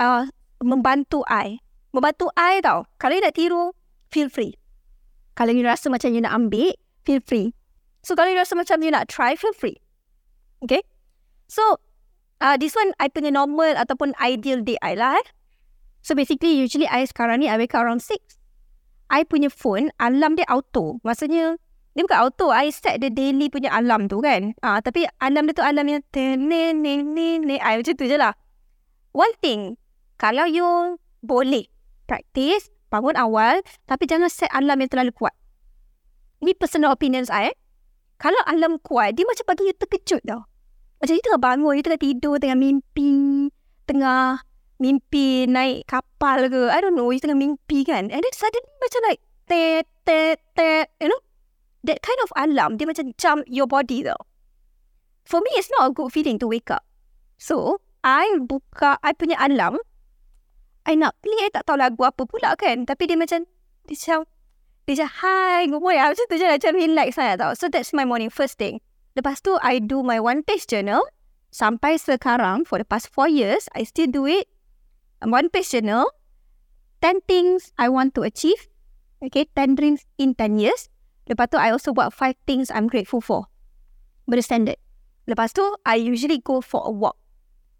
uh, 0.00 0.32
membantu 0.64 1.20
I 1.28 1.60
membantu 1.92 2.32
I 2.32 2.64
tau. 2.64 2.88
Kalau 2.96 3.12
you 3.12 3.22
nak 3.28 3.36
tiru, 3.36 3.76
feel 4.08 4.32
free. 4.32 4.56
Kalau 5.36 5.52
you 5.52 5.68
rasa 5.68 5.92
macam 5.92 6.16
you 6.16 6.24
nak 6.24 6.32
ambil, 6.32 6.72
feel 7.04 7.20
free. 7.20 7.52
So, 8.00 8.16
kalau 8.16 8.32
you 8.32 8.40
rasa 8.40 8.56
macam 8.56 8.80
you 8.80 8.88
nak 8.88 9.12
try, 9.12 9.36
feel 9.36 9.52
free. 9.52 9.76
Okay? 10.64 10.80
So, 11.44 11.76
uh, 12.40 12.56
this 12.58 12.74
one, 12.74 12.90
I 12.98 13.10
punya 13.10 13.34
normal 13.34 13.76
ataupun 13.78 14.14
ideal 14.18 14.62
day 14.62 14.78
I 14.82 14.98
lah 14.98 15.18
eh. 15.18 15.26
So, 16.04 16.12
basically, 16.12 16.52
usually 16.52 16.84
I 16.88 17.08
sekarang 17.08 17.40
ni, 17.40 17.48
I 17.48 17.56
wake 17.56 17.72
up 17.72 17.84
around 17.84 18.04
6. 18.04 18.20
I 19.08 19.24
punya 19.24 19.48
phone, 19.48 19.88
alarm 19.96 20.36
dia 20.36 20.44
auto. 20.52 21.00
Maksudnya, 21.00 21.56
dia 21.94 22.02
bukan 22.02 22.18
auto. 22.28 22.50
I 22.50 22.74
set 22.74 22.98
the 22.98 23.08
daily 23.08 23.46
punya 23.46 23.70
alarm 23.70 24.10
tu 24.10 24.18
kan. 24.18 24.52
Ah, 24.60 24.76
uh, 24.76 24.78
tapi 24.82 25.06
alarm 25.22 25.46
dia 25.48 25.56
tu 25.56 25.64
alarm 25.64 25.86
yang 25.86 26.02
nenen. 26.12 27.46
I 27.54 27.78
macam 27.78 27.94
tu 27.94 28.04
je 28.04 28.18
lah. 28.18 28.34
One 29.14 29.30
thing, 29.38 29.78
kalau 30.18 30.44
you 30.50 30.98
boleh 31.22 31.70
practice, 32.10 32.68
bangun 32.90 33.14
awal 33.14 33.62
tapi 33.86 34.10
jangan 34.10 34.26
set 34.26 34.50
alarm 34.50 34.82
yang 34.82 34.90
terlalu 34.90 35.14
kuat. 35.14 35.34
Ini 36.42 36.52
personal 36.58 36.90
opinions 36.90 37.30
I. 37.30 37.50
Eh. 37.50 37.54
Kalau 38.18 38.38
alarm 38.50 38.82
kuat, 38.82 39.14
dia 39.14 39.22
macam 39.22 39.46
bagi 39.46 39.70
you 39.70 39.74
terkejut 39.78 40.22
tau. 40.26 40.44
Macam 41.04 41.20
you 41.20 41.24
tengah 41.28 41.42
bangun, 41.44 41.76
you 41.76 41.84
tengah 41.84 42.00
tidur, 42.00 42.40
tengah 42.40 42.56
mimpi, 42.56 43.12
tengah 43.84 44.40
mimpi 44.80 45.44
naik 45.44 45.84
kapal 45.84 46.48
ke. 46.48 46.72
I 46.72 46.80
don't 46.80 46.96
know, 46.96 47.12
you 47.12 47.20
tengah 47.20 47.36
mimpi 47.36 47.84
kan. 47.84 48.08
And 48.08 48.24
then 48.24 48.32
suddenly 48.32 48.64
macam 48.80 49.00
like, 49.12 49.20
tet, 49.44 49.84
tet, 50.08 50.40
tet, 50.56 50.88
you 51.04 51.12
know. 51.12 51.20
That 51.84 52.00
kind 52.00 52.16
of 52.24 52.32
alarm, 52.40 52.80
dia 52.80 52.88
macam 52.88 53.12
jump 53.20 53.44
your 53.44 53.68
body 53.68 54.00
tau. 54.00 54.16
For 55.28 55.44
me, 55.44 55.52
it's 55.60 55.68
not 55.76 55.84
a 55.84 55.90
good 55.92 56.08
feeling 56.08 56.40
to 56.40 56.48
wake 56.48 56.72
up. 56.72 56.80
So, 57.36 57.84
I 58.00 58.40
buka, 58.40 58.96
I 59.04 59.12
punya 59.12 59.36
alarm, 59.36 59.76
I 60.88 60.96
nak 60.96 61.20
play, 61.20 61.36
I 61.44 61.52
tak 61.52 61.68
tahu 61.68 61.76
lagu 61.76 62.00
apa 62.00 62.24
pula 62.24 62.56
kan. 62.56 62.88
Tapi 62.88 63.12
dia 63.12 63.20
macam, 63.20 63.44
dia 63.84 63.92
macam, 63.92 64.24
dia 64.88 64.92
macam, 64.96 65.08
hi, 65.20 65.68
good 65.68 65.84
morning. 65.84 66.00
Macam 66.00 66.24
tu 66.32 66.36
je 66.40 66.48
lah, 66.48 66.56
macam 66.56 66.72
relax 66.80 67.08
saya 67.20 67.36
tau. 67.36 67.52
So 67.52 67.68
that's 67.68 67.92
my 67.92 68.08
morning 68.08 68.32
first 68.32 68.56
thing. 68.56 68.80
Lepas 69.14 69.42
tu, 69.42 69.54
I 69.62 69.78
do 69.78 70.02
my 70.02 70.18
one 70.18 70.42
page 70.42 70.66
journal. 70.66 71.06
Sampai 71.54 72.02
sekarang, 72.02 72.66
for 72.66 72.82
the 72.82 72.86
past 72.86 73.06
four 73.14 73.30
years, 73.30 73.70
I 73.70 73.86
still 73.86 74.10
do 74.10 74.26
it. 74.26 74.50
One 75.22 75.48
page 75.54 75.70
journal. 75.70 76.10
Ten 76.98 77.22
things 77.22 77.70
I 77.78 77.86
want 77.86 78.18
to 78.18 78.26
achieve. 78.26 78.66
Okay, 79.22 79.46
ten 79.54 79.78
dreams 79.78 80.02
in 80.18 80.34
ten 80.34 80.58
years. 80.58 80.90
Lepas 81.30 81.54
tu, 81.54 81.56
I 81.56 81.70
also 81.70 81.94
buat 81.94 82.10
five 82.10 82.34
things 82.44 82.74
I'm 82.74 82.90
grateful 82.90 83.22
for. 83.22 83.48
Berdasarkan 84.26 84.76
Lepas 85.24 85.56
tu, 85.56 85.64
I 85.88 85.96
usually 85.96 86.42
go 86.42 86.60
for 86.60 86.84
a 86.84 86.92
walk. 86.92 87.16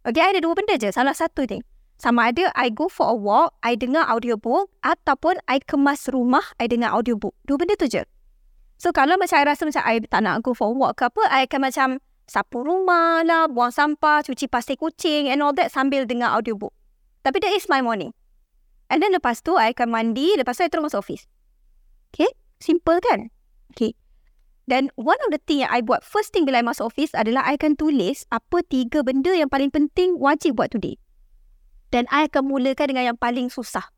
Okay, 0.05 0.21
I 0.21 0.33
ada 0.33 0.41
dua 0.41 0.57
benda 0.57 0.81
je. 0.81 0.89
Salah 0.95 1.13
satu 1.13 1.45
thing. 1.45 1.61
Sama 2.01 2.33
ada 2.33 2.49
I 2.57 2.73
go 2.73 2.89
for 2.89 3.13
a 3.13 3.17
walk, 3.17 3.57
I 3.61 3.77
dengar 3.77 4.09
audiobook 4.09 4.73
ataupun 4.81 5.41
I 5.49 5.61
kemas 5.61 6.09
rumah, 6.09 6.45
I 6.57 6.69
dengar 6.69 6.97
audiobook. 6.97 7.37
Dua 7.45 7.61
benda 7.61 7.77
tu 7.77 7.89
je. 7.89 8.05
So 8.79 8.91
kalau 8.91 9.15
macam 9.17 9.37
I 9.39 9.45
rasa 9.47 9.65
macam 9.65 9.83
I 9.87 10.03
tak 10.03 10.21
nak 10.23 10.43
go 10.43 10.53
for 10.53 10.75
walk 10.75 10.99
ke 11.01 11.09
apa, 11.09 11.23
I 11.31 11.47
akan 11.47 11.61
macam 11.63 11.89
sapu 12.25 12.65
rumah 12.65 13.23
lah, 13.23 13.47
buang 13.49 13.71
sampah, 13.71 14.25
cuci 14.25 14.49
pasir 14.49 14.77
kucing 14.81 15.29
and 15.29 15.45
all 15.45 15.53
that 15.55 15.71
sambil 15.71 16.09
dengar 16.09 16.33
audiobook. 16.33 16.73
Tapi 17.25 17.41
that 17.41 17.53
is 17.55 17.69
my 17.71 17.81
morning. 17.81 18.13
And 18.93 19.01
then 19.01 19.17
lepas 19.17 19.41
tu, 19.41 19.57
I 19.57 19.73
akan 19.73 19.89
mandi, 19.89 20.37
lepas 20.37 20.61
tu 20.61 20.65
I 20.65 20.69
terus 20.69 20.93
masuk 20.93 21.01
office. 21.01 21.25
Okay? 22.13 22.29
Simple 22.61 23.01
kan? 23.01 23.33
Okay. 23.73 23.97
Dan 24.65 24.89
one 24.97 25.21
of 25.29 25.33
the 25.33 25.41
thing 25.45 25.61
yang 25.61 25.73
I 25.73 25.85
buat 25.85 26.01
first 26.01 26.33
thing 26.33 26.49
bila 26.49 26.61
I 26.61 26.65
masuk 26.65 26.89
office 26.89 27.13
adalah 27.13 27.45
I 27.45 27.61
akan 27.61 27.77
tulis 27.77 28.25
apa 28.33 28.65
tiga 28.65 29.05
benda 29.05 29.33
yang 29.33 29.53
paling 29.53 29.69
penting 29.69 30.17
wajib 30.17 30.57
buat 30.57 30.73
today. 30.73 30.97
Dan 31.93 32.09
I 32.09 32.29
akan 32.33 32.49
mulakan 32.49 32.93
dengan 32.93 33.13
yang 33.13 33.19
paling 33.21 33.53
susah. 33.53 33.93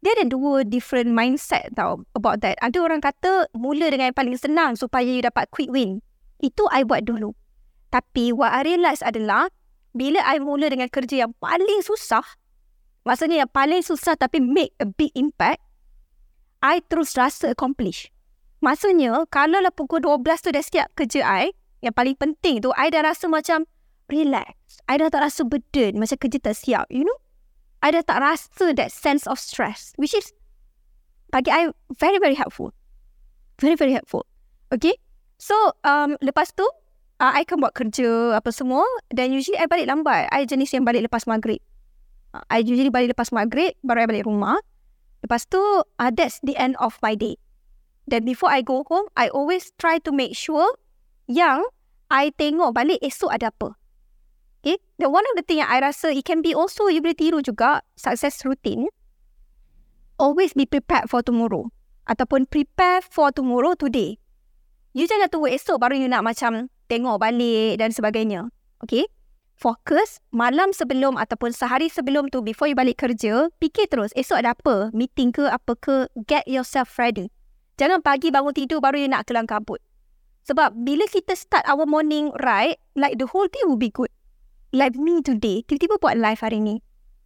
Dia 0.00 0.16
ada 0.16 0.32
dua 0.32 0.64
different 0.64 1.12
mindset 1.12 1.68
tau 1.76 2.08
about 2.16 2.40
that. 2.40 2.56
Ada 2.64 2.80
orang 2.80 3.04
kata 3.04 3.52
mula 3.52 3.92
dengan 3.92 4.12
yang 4.12 4.16
paling 4.16 4.36
senang 4.40 4.72
supaya 4.76 5.04
you 5.04 5.20
dapat 5.20 5.48
quick 5.52 5.68
win. 5.68 6.00
Itu 6.40 6.64
I 6.72 6.88
buat 6.88 7.04
dulu. 7.04 7.36
Tapi 7.92 8.32
what 8.32 8.48
I 8.48 8.64
realise 8.64 9.04
adalah 9.04 9.52
bila 9.92 10.24
I 10.24 10.40
mula 10.40 10.72
dengan 10.72 10.88
kerja 10.88 11.26
yang 11.26 11.32
paling 11.36 11.84
susah, 11.84 12.24
maksudnya 13.04 13.44
yang 13.44 13.52
paling 13.52 13.84
susah 13.84 14.16
tapi 14.16 14.40
make 14.40 14.72
a 14.80 14.86
big 14.88 15.12
impact, 15.12 15.60
I 16.64 16.80
terus 16.80 17.16
rasa 17.16 17.52
accomplish. 17.52 18.08
Maksudnya, 18.60 19.24
kalau 19.32 19.64
lah 19.64 19.72
pukul 19.72 20.04
12 20.04 20.44
tu 20.44 20.48
dah 20.52 20.60
siap 20.60 20.92
kerja 20.92 21.24
I, 21.24 21.56
yang 21.80 21.96
paling 21.96 22.12
penting 22.16 22.60
tu, 22.60 22.68
I 22.76 22.92
dah 22.92 23.00
rasa 23.00 23.24
macam 23.24 23.64
relax. 24.12 24.84
I 24.84 25.00
dah 25.00 25.08
tak 25.08 25.24
rasa 25.24 25.48
burden 25.48 25.96
macam 25.96 26.16
kerja 26.20 26.38
tak 26.38 26.56
siap, 26.56 26.84
you 26.92 27.08
know? 27.08 27.18
I 27.80 27.88
dah 27.92 28.04
tak 28.04 28.20
rasa 28.20 28.76
that 28.76 28.92
sense 28.92 29.24
of 29.24 29.40
stress, 29.40 29.96
which 29.96 30.12
is 30.12 30.36
bagi 31.32 31.48
I 31.48 31.72
very, 31.96 32.20
very 32.20 32.36
helpful. 32.36 32.76
Very, 33.56 33.76
very 33.76 33.96
helpful. 33.96 34.28
Okay? 34.72 34.96
So, 35.40 35.56
um, 35.84 36.20
lepas 36.20 36.52
tu, 36.52 36.66
uh, 37.20 37.32
I 37.32 37.48
akan 37.48 37.64
buat 37.64 37.72
kerja 37.72 38.36
apa 38.36 38.52
semua 38.52 38.84
dan 39.08 39.32
usually 39.32 39.56
I 39.56 39.64
balik 39.64 39.88
lambat. 39.88 40.28
I 40.28 40.44
jenis 40.44 40.76
yang 40.76 40.84
balik 40.84 41.08
lepas 41.08 41.24
maghrib. 41.24 41.64
Uh, 42.36 42.44
I 42.52 42.60
usually 42.60 42.92
balik 42.92 43.16
lepas 43.16 43.32
maghrib, 43.32 43.72
baru 43.80 44.04
I 44.04 44.08
balik 44.08 44.28
rumah. 44.28 44.60
Lepas 45.24 45.48
tu, 45.48 45.60
uh, 45.84 46.10
that's 46.12 46.40
the 46.44 46.56
end 46.60 46.76
of 46.80 47.00
my 47.00 47.16
day. 47.16 47.40
Then 48.04 48.28
before 48.28 48.52
I 48.52 48.60
go 48.60 48.84
home, 48.88 49.08
I 49.16 49.32
always 49.32 49.72
try 49.80 50.00
to 50.04 50.10
make 50.12 50.36
sure 50.36 50.68
yang 51.30 51.64
I 52.10 52.34
tengok 52.34 52.76
balik 52.76 53.00
esok 53.00 53.32
ada 53.32 53.48
apa. 53.48 53.79
Okay. 54.60 54.76
The 55.00 55.08
one 55.08 55.24
of 55.24 55.34
the 55.40 55.44
thing 55.44 55.64
yang 55.64 55.72
I 55.72 55.80
rasa 55.80 56.12
it 56.12 56.28
can 56.28 56.44
be 56.44 56.52
also 56.52 56.92
you 56.92 57.00
boleh 57.00 57.16
tiru 57.16 57.40
juga 57.40 57.80
success 57.96 58.44
routine. 58.44 58.92
Always 60.20 60.52
be 60.52 60.68
prepared 60.68 61.08
for 61.08 61.24
tomorrow. 61.24 61.72
Ataupun 62.04 62.44
prepare 62.44 63.00
for 63.00 63.32
tomorrow 63.32 63.72
today. 63.72 64.20
You 64.92 65.08
jangan 65.08 65.32
tunggu 65.32 65.48
esok 65.56 65.80
baru 65.80 65.96
you 65.96 66.12
nak 66.12 66.28
macam 66.28 66.68
tengok 66.92 67.16
balik 67.16 67.80
dan 67.80 67.88
sebagainya. 67.88 68.52
Okay. 68.84 69.08
Fokus 69.56 70.20
malam 70.32 70.72
sebelum 70.72 71.20
ataupun 71.20 71.52
sehari 71.52 71.92
sebelum 71.92 72.32
tu 72.32 72.40
before 72.40 72.68
you 72.68 72.76
balik 72.76 73.00
kerja, 73.00 73.52
fikir 73.60 73.88
terus 73.92 74.08
esok 74.16 74.40
ada 74.40 74.56
apa, 74.56 74.88
meeting 74.96 75.36
ke 75.36 75.44
apa 75.48 75.76
ke, 75.76 76.08
get 76.24 76.44
yourself 76.48 76.88
ready. 76.96 77.28
Jangan 77.76 78.00
pagi 78.00 78.32
bangun 78.32 78.52
tidur 78.56 78.80
baru 78.80 79.04
you 79.04 79.08
nak 79.08 79.28
kelang 79.28 79.48
kabut. 79.48 79.80
Sebab 80.48 80.76
bila 80.84 81.04
kita 81.08 81.36
start 81.36 81.64
our 81.68 81.84
morning 81.84 82.32
right, 82.40 82.80
like 82.96 83.20
the 83.20 83.28
whole 83.28 83.48
day 83.48 83.60
will 83.68 83.80
be 83.80 83.92
good. 83.92 84.08
Like 84.70 84.94
me 84.94 85.18
today, 85.18 85.66
tiba-tiba 85.66 85.98
buat 85.98 86.14
live 86.14 86.38
hari 86.38 86.62
ni. 86.62 86.78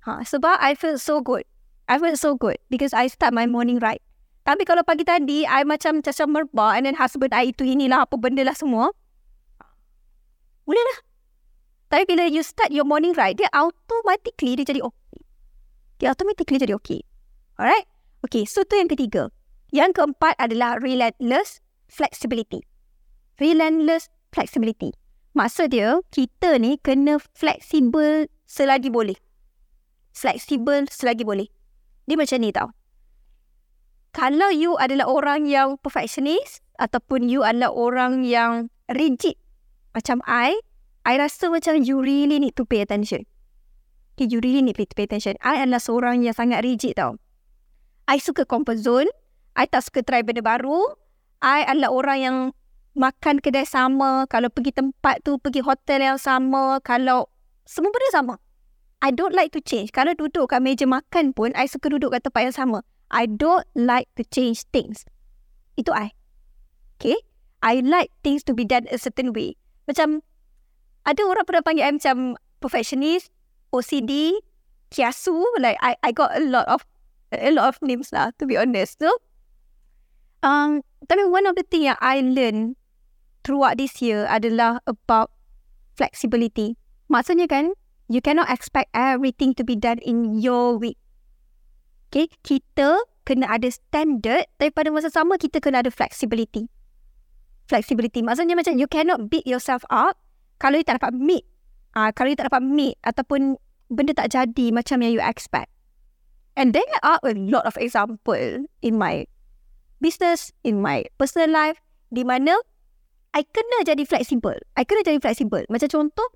Ha, 0.09 0.24
sebab 0.24 0.57
I 0.61 0.72
feel 0.72 0.96
so 0.96 1.20
good. 1.20 1.44
I 1.85 2.00
feel 2.00 2.16
so 2.16 2.33
good 2.33 2.57
because 2.72 2.96
I 2.96 3.09
start 3.12 3.37
my 3.37 3.44
morning 3.44 3.76
right. 3.85 4.00
Tapi 4.44 4.64
kalau 4.64 4.85
pagi 4.85 5.04
tadi, 5.04 5.44
I 5.44 5.64
macam 5.64 6.00
macam 6.00 6.28
merbak 6.33 6.72
and 6.76 6.85
then 6.88 6.96
husband 6.96 7.33
I 7.33 7.52
itu 7.52 7.64
inilah 7.64 8.09
apa 8.09 8.16
benda 8.16 8.44
lah 8.44 8.57
semua. 8.57 8.92
Boleh 10.64 10.80
lah. 10.80 10.98
Tapi 11.92 12.09
bila 12.09 12.24
you 12.28 12.40
start 12.40 12.72
your 12.72 12.88
morning 12.88 13.12
right, 13.16 13.37
dia 13.37 13.48
automatically 13.52 14.57
dia 14.57 14.64
jadi 14.64 14.80
okay. 14.80 15.20
Dia 16.00 16.16
automatically 16.16 16.57
jadi 16.57 16.72
okay. 16.76 17.04
Alright? 17.61 17.85
Okay, 18.24 18.48
so 18.48 18.64
tu 18.64 18.80
yang 18.80 18.88
ketiga. 18.88 19.28
Yang 19.68 20.00
keempat 20.00 20.37
adalah 20.40 20.80
relentless 20.80 21.61
flexibility. 21.92 22.64
Relentless 23.37 24.09
flexibility. 24.33 24.96
Maksud 25.35 25.75
dia, 25.75 25.99
kita 26.14 26.62
ni 26.62 26.79
kena 26.79 27.18
fleksibel 27.35 28.31
selagi 28.47 28.87
boleh. 28.87 29.18
Fleksibel 30.14 30.87
selagi 30.87 31.27
boleh. 31.27 31.51
Dia 32.07 32.14
macam 32.14 32.38
ni 32.38 32.55
tau. 32.55 32.70
Kalau 34.14 34.55
you 34.55 34.79
adalah 34.79 35.11
orang 35.11 35.51
yang 35.51 35.75
perfectionist 35.83 36.62
ataupun 36.79 37.27
you 37.27 37.42
adalah 37.42 37.75
orang 37.75 38.23
yang 38.23 38.70
rigid 38.87 39.35
macam 39.90 40.23
I, 40.23 40.55
I 41.03 41.18
rasa 41.18 41.51
macam 41.51 41.83
you 41.83 41.99
really 41.99 42.38
need 42.38 42.55
to 42.55 42.62
pay 42.62 42.83
attention. 42.83 43.27
Okay, 44.14 44.31
you 44.31 44.38
really 44.38 44.62
need 44.62 44.79
to 44.79 44.87
pay 44.94 45.11
attention. 45.11 45.35
I 45.42 45.66
adalah 45.66 45.83
seorang 45.83 46.23
yang 46.23 46.35
sangat 46.38 46.62
rigid 46.62 46.94
tau. 46.94 47.18
I 48.07 48.23
suka 48.23 48.47
comfort 48.47 48.79
zone. 48.79 49.11
I 49.59 49.66
tak 49.66 49.83
suka 49.83 50.07
try 50.07 50.23
benda 50.23 50.47
baru. 50.47 50.94
I 51.42 51.66
adalah 51.66 51.90
orang 51.90 52.18
yang 52.23 52.37
makan 52.94 53.42
kedai 53.42 53.66
sama. 53.66 54.26
Kalau 54.30 54.50
pergi 54.50 54.74
tempat 54.74 55.22
tu, 55.22 55.38
pergi 55.38 55.61
hotel 55.62 56.00
yang 56.02 56.18
sama. 56.18 56.78
Kalau 56.83 57.30
semua 57.66 57.90
benda 57.90 58.11
sama. 58.14 58.35
I 59.04 59.12
don't 59.12 59.37
like 59.37 59.52
to 59.52 59.61
change. 59.61 59.92
Kalau 59.92 60.16
duduk 60.16 60.48
kat 60.48 60.64
meja 60.64 60.88
makan 60.88 61.37
pun, 61.37 61.52
I 61.52 61.68
suka 61.68 61.92
duduk 61.92 62.16
kat 62.16 62.24
tempat 62.24 62.50
yang 62.50 62.57
sama. 62.57 62.78
I 63.12 63.28
don't 63.28 63.68
like 63.76 64.09
to 64.16 64.24
change 64.24 64.64
things. 64.72 65.04
Itu 65.76 65.92
I. 65.92 66.16
Okay? 66.96 67.20
I 67.61 67.85
like 67.85 68.09
things 68.24 68.40
to 68.48 68.57
be 68.57 68.64
done 68.64 68.88
a 68.88 68.96
certain 68.96 69.37
way. 69.37 69.61
Macam, 69.85 70.24
ada 71.04 71.20
orang 71.28 71.44
pernah 71.44 71.61
panggil 71.61 71.85
I 71.85 71.92
macam 71.92 72.40
perfectionist, 72.64 73.28
OCD, 73.76 74.40
kiasu. 74.88 75.37
Like, 75.61 75.76
I 75.85 76.00
I 76.00 76.11
got 76.16 76.33
a 76.33 76.40
lot 76.40 76.64
of 76.64 76.88
a 77.28 77.52
lot 77.52 77.76
of 77.76 77.76
names 77.85 78.09
lah, 78.09 78.33
to 78.40 78.48
be 78.48 78.57
honest. 78.57 79.04
So, 79.04 79.20
Um, 80.44 80.85
tapi 81.09 81.24
one 81.24 81.48
of 81.48 81.57
the 81.57 81.64
thing 81.64 81.88
yang 81.88 81.96
I 82.04 82.20
learn 82.20 82.76
throughout 83.44 83.76
this 83.76 84.00
year 84.00 84.24
adalah 84.26 84.80
about 84.88 85.30
flexibility. 85.94 86.74
Maksudnya 87.12 87.46
kan, 87.46 87.76
you 88.09 88.24
cannot 88.24 88.50
expect 88.50 88.90
everything 88.96 89.52
to 89.54 89.62
be 89.62 89.76
done 89.76 90.00
in 90.02 90.40
your 90.40 90.74
week. 90.74 90.98
Okay, 92.11 92.33
kita 92.42 93.04
kena 93.24 93.48
ada 93.48 93.68
standard 93.72 94.44
tapi 94.61 94.70
pada 94.70 94.92
masa 94.92 95.09
sama 95.11 95.40
kita 95.40 95.59
kena 95.59 95.85
ada 95.85 95.90
flexibility. 95.90 96.68
Flexibility. 97.66 98.20
Maksudnya 98.20 98.54
macam 98.54 98.76
you 98.76 98.87
cannot 98.87 99.33
beat 99.33 99.48
yourself 99.48 99.83
up 99.88 100.20
kalau 100.61 100.78
you 100.78 100.87
tak 100.87 101.00
dapat 101.00 101.16
meet. 101.16 101.44
Uh, 101.96 102.12
kalau 102.12 102.30
you 102.30 102.38
tak 102.38 102.52
dapat 102.52 102.62
meet 102.62 102.94
ataupun 103.02 103.57
benda 103.90 104.12
tak 104.14 104.30
jadi 104.30 104.66
macam 104.70 105.00
yang 105.00 105.12
you 105.16 105.22
expect. 105.24 105.72
And 106.54 106.70
there 106.70 106.87
are 107.02 107.18
a 107.26 107.35
lot 107.35 107.66
of 107.66 107.74
example 107.83 108.68
in 108.78 108.94
my 108.94 109.26
business, 109.98 110.54
in 110.62 110.78
my 110.78 111.02
personal 111.18 111.50
life, 111.50 111.83
di 112.14 112.22
mana 112.22 112.54
I 113.35 113.42
kena 113.42 113.83
jadi 113.83 114.07
flexible. 114.07 114.57
I 114.79 114.87
kena 114.87 115.03
jadi 115.03 115.18
flexible. 115.18 115.66
Macam 115.66 115.90
contoh, 115.90 116.29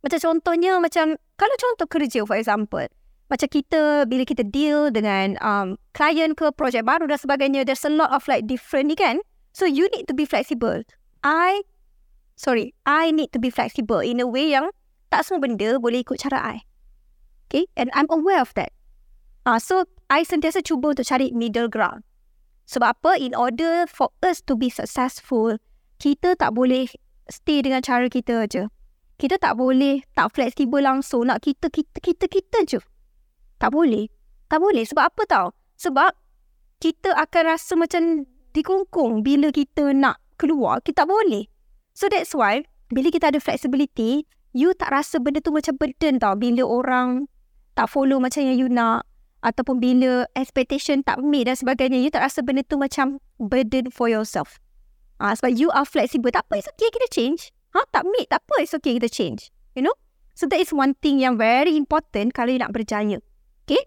macam 0.00 0.18
contohnya 0.18 0.80
macam, 0.80 1.20
kalau 1.36 1.54
contoh 1.60 1.84
kerja 1.84 2.24
for 2.24 2.40
example, 2.40 2.88
macam 3.28 3.48
kita, 3.52 4.08
bila 4.08 4.24
kita 4.24 4.40
deal 4.48 4.88
dengan 4.88 5.36
um, 5.44 5.76
klien 5.92 6.32
ke, 6.32 6.48
projek 6.56 6.88
baru 6.88 7.04
dan 7.04 7.20
sebagainya, 7.20 7.68
there's 7.68 7.84
a 7.84 7.92
lot 7.92 8.08
of 8.16 8.24
like 8.24 8.48
different 8.48 8.88
ni 8.88 8.96
kan. 8.96 9.20
So 9.52 9.68
you 9.68 9.92
need 9.92 10.08
to 10.08 10.16
be 10.16 10.24
flexible. 10.24 10.80
I, 11.20 11.60
sorry, 12.40 12.72
I 12.88 13.12
need 13.12 13.36
to 13.36 13.38
be 13.38 13.52
flexible 13.52 14.00
in 14.00 14.16
a 14.16 14.28
way 14.28 14.56
yang 14.56 14.72
tak 15.12 15.28
semua 15.28 15.44
benda 15.44 15.76
boleh 15.76 16.00
ikut 16.00 16.16
cara 16.24 16.40
I. 16.40 16.56
Okay, 17.48 17.68
and 17.76 17.92
I'm 17.96 18.08
aware 18.08 18.40
of 18.40 18.52
that. 18.56 18.72
Uh, 19.48 19.56
so, 19.56 19.88
I 20.12 20.20
sentiasa 20.20 20.60
cuba 20.60 20.92
untuk 20.92 21.08
cari 21.08 21.32
middle 21.32 21.68
ground. 21.68 22.04
Sebab 22.68 23.00
apa? 23.00 23.16
In 23.16 23.32
order 23.32 23.88
for 23.88 24.12
us 24.20 24.44
to 24.44 24.52
be 24.52 24.68
successful, 24.68 25.56
kita 25.98 26.38
tak 26.38 26.54
boleh 26.54 26.86
stay 27.26 27.60
dengan 27.60 27.82
cara 27.82 28.06
kita 28.06 28.46
aja. 28.46 28.70
Kita 29.18 29.34
tak 29.36 29.58
boleh 29.58 30.06
tak 30.14 30.30
fleksibel 30.30 30.78
langsung 30.78 31.26
nak 31.26 31.42
kita 31.42 31.66
kita 31.68 31.98
kita 31.98 32.24
kita 32.30 32.58
je. 32.64 32.80
Tak 33.58 33.74
boleh. 33.74 34.06
Tak 34.46 34.62
boleh. 34.62 34.86
Sebab 34.86 35.10
apa 35.10 35.22
tau? 35.26 35.46
Sebab 35.74 36.14
kita 36.78 37.10
akan 37.18 37.42
rasa 37.50 37.74
macam 37.74 38.24
dikungkung 38.54 39.26
bila 39.26 39.50
kita 39.50 39.90
nak 39.90 40.22
keluar. 40.38 40.78
Kita 40.86 41.02
tak 41.02 41.10
boleh. 41.10 41.50
So 41.98 42.06
that's 42.06 42.30
why 42.30 42.62
bila 42.94 43.10
kita 43.10 43.34
ada 43.34 43.42
flexibility, 43.42 44.22
you 44.54 44.70
tak 44.78 44.94
rasa 44.94 45.18
benda 45.18 45.42
tu 45.42 45.50
macam 45.50 45.74
burden 45.74 46.22
tau. 46.22 46.38
Bila 46.38 46.62
orang 46.62 47.26
tak 47.74 47.90
follow 47.90 48.22
macam 48.22 48.46
yang 48.46 48.54
you 48.54 48.70
nak 48.70 49.02
ataupun 49.42 49.82
bila 49.82 50.30
expectation 50.38 51.02
tak 51.02 51.18
meet 51.22 51.50
dan 51.50 51.58
sebagainya, 51.58 51.98
you 51.98 52.10
tak 52.10 52.22
rasa 52.22 52.46
benda 52.46 52.62
tu 52.62 52.78
macam 52.78 53.18
burden 53.42 53.90
for 53.90 54.06
yourself. 54.06 54.62
Ah, 55.18 55.34
sebab 55.34 55.54
you 55.54 55.68
are 55.74 55.86
flexible. 55.86 56.30
Tak 56.30 56.46
apa, 56.46 56.62
it's 56.62 56.70
okay 56.70 56.90
kita 56.90 57.08
change. 57.10 57.50
Ha, 57.74 57.84
tak 57.90 58.06
meet, 58.06 58.30
tak 58.30 58.42
apa, 58.46 58.62
it's 58.62 58.74
okay 58.74 58.96
kita 58.96 59.10
change. 59.10 59.50
You 59.74 59.86
know? 59.86 59.96
So 60.38 60.46
that 60.50 60.62
is 60.62 60.70
one 60.70 60.94
thing 60.98 61.18
yang 61.18 61.36
very 61.36 61.74
important 61.74 62.34
kalau 62.34 62.54
you 62.54 62.62
nak 62.62 62.70
berjaya. 62.70 63.18
Okay? 63.66 63.82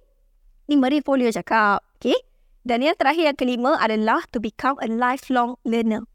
Ni 0.68 0.76
Marie 0.76 1.00
Folio 1.00 1.32
cakap. 1.32 1.84
Okay? 2.00 2.20
Dan 2.62 2.84
yang 2.86 2.94
terakhir 3.00 3.34
yang 3.34 3.38
kelima 3.40 3.80
adalah 3.80 4.22
to 4.36 4.38
become 4.38 4.78
a 4.84 4.88
lifelong 4.92 5.58
learner. 5.66 6.06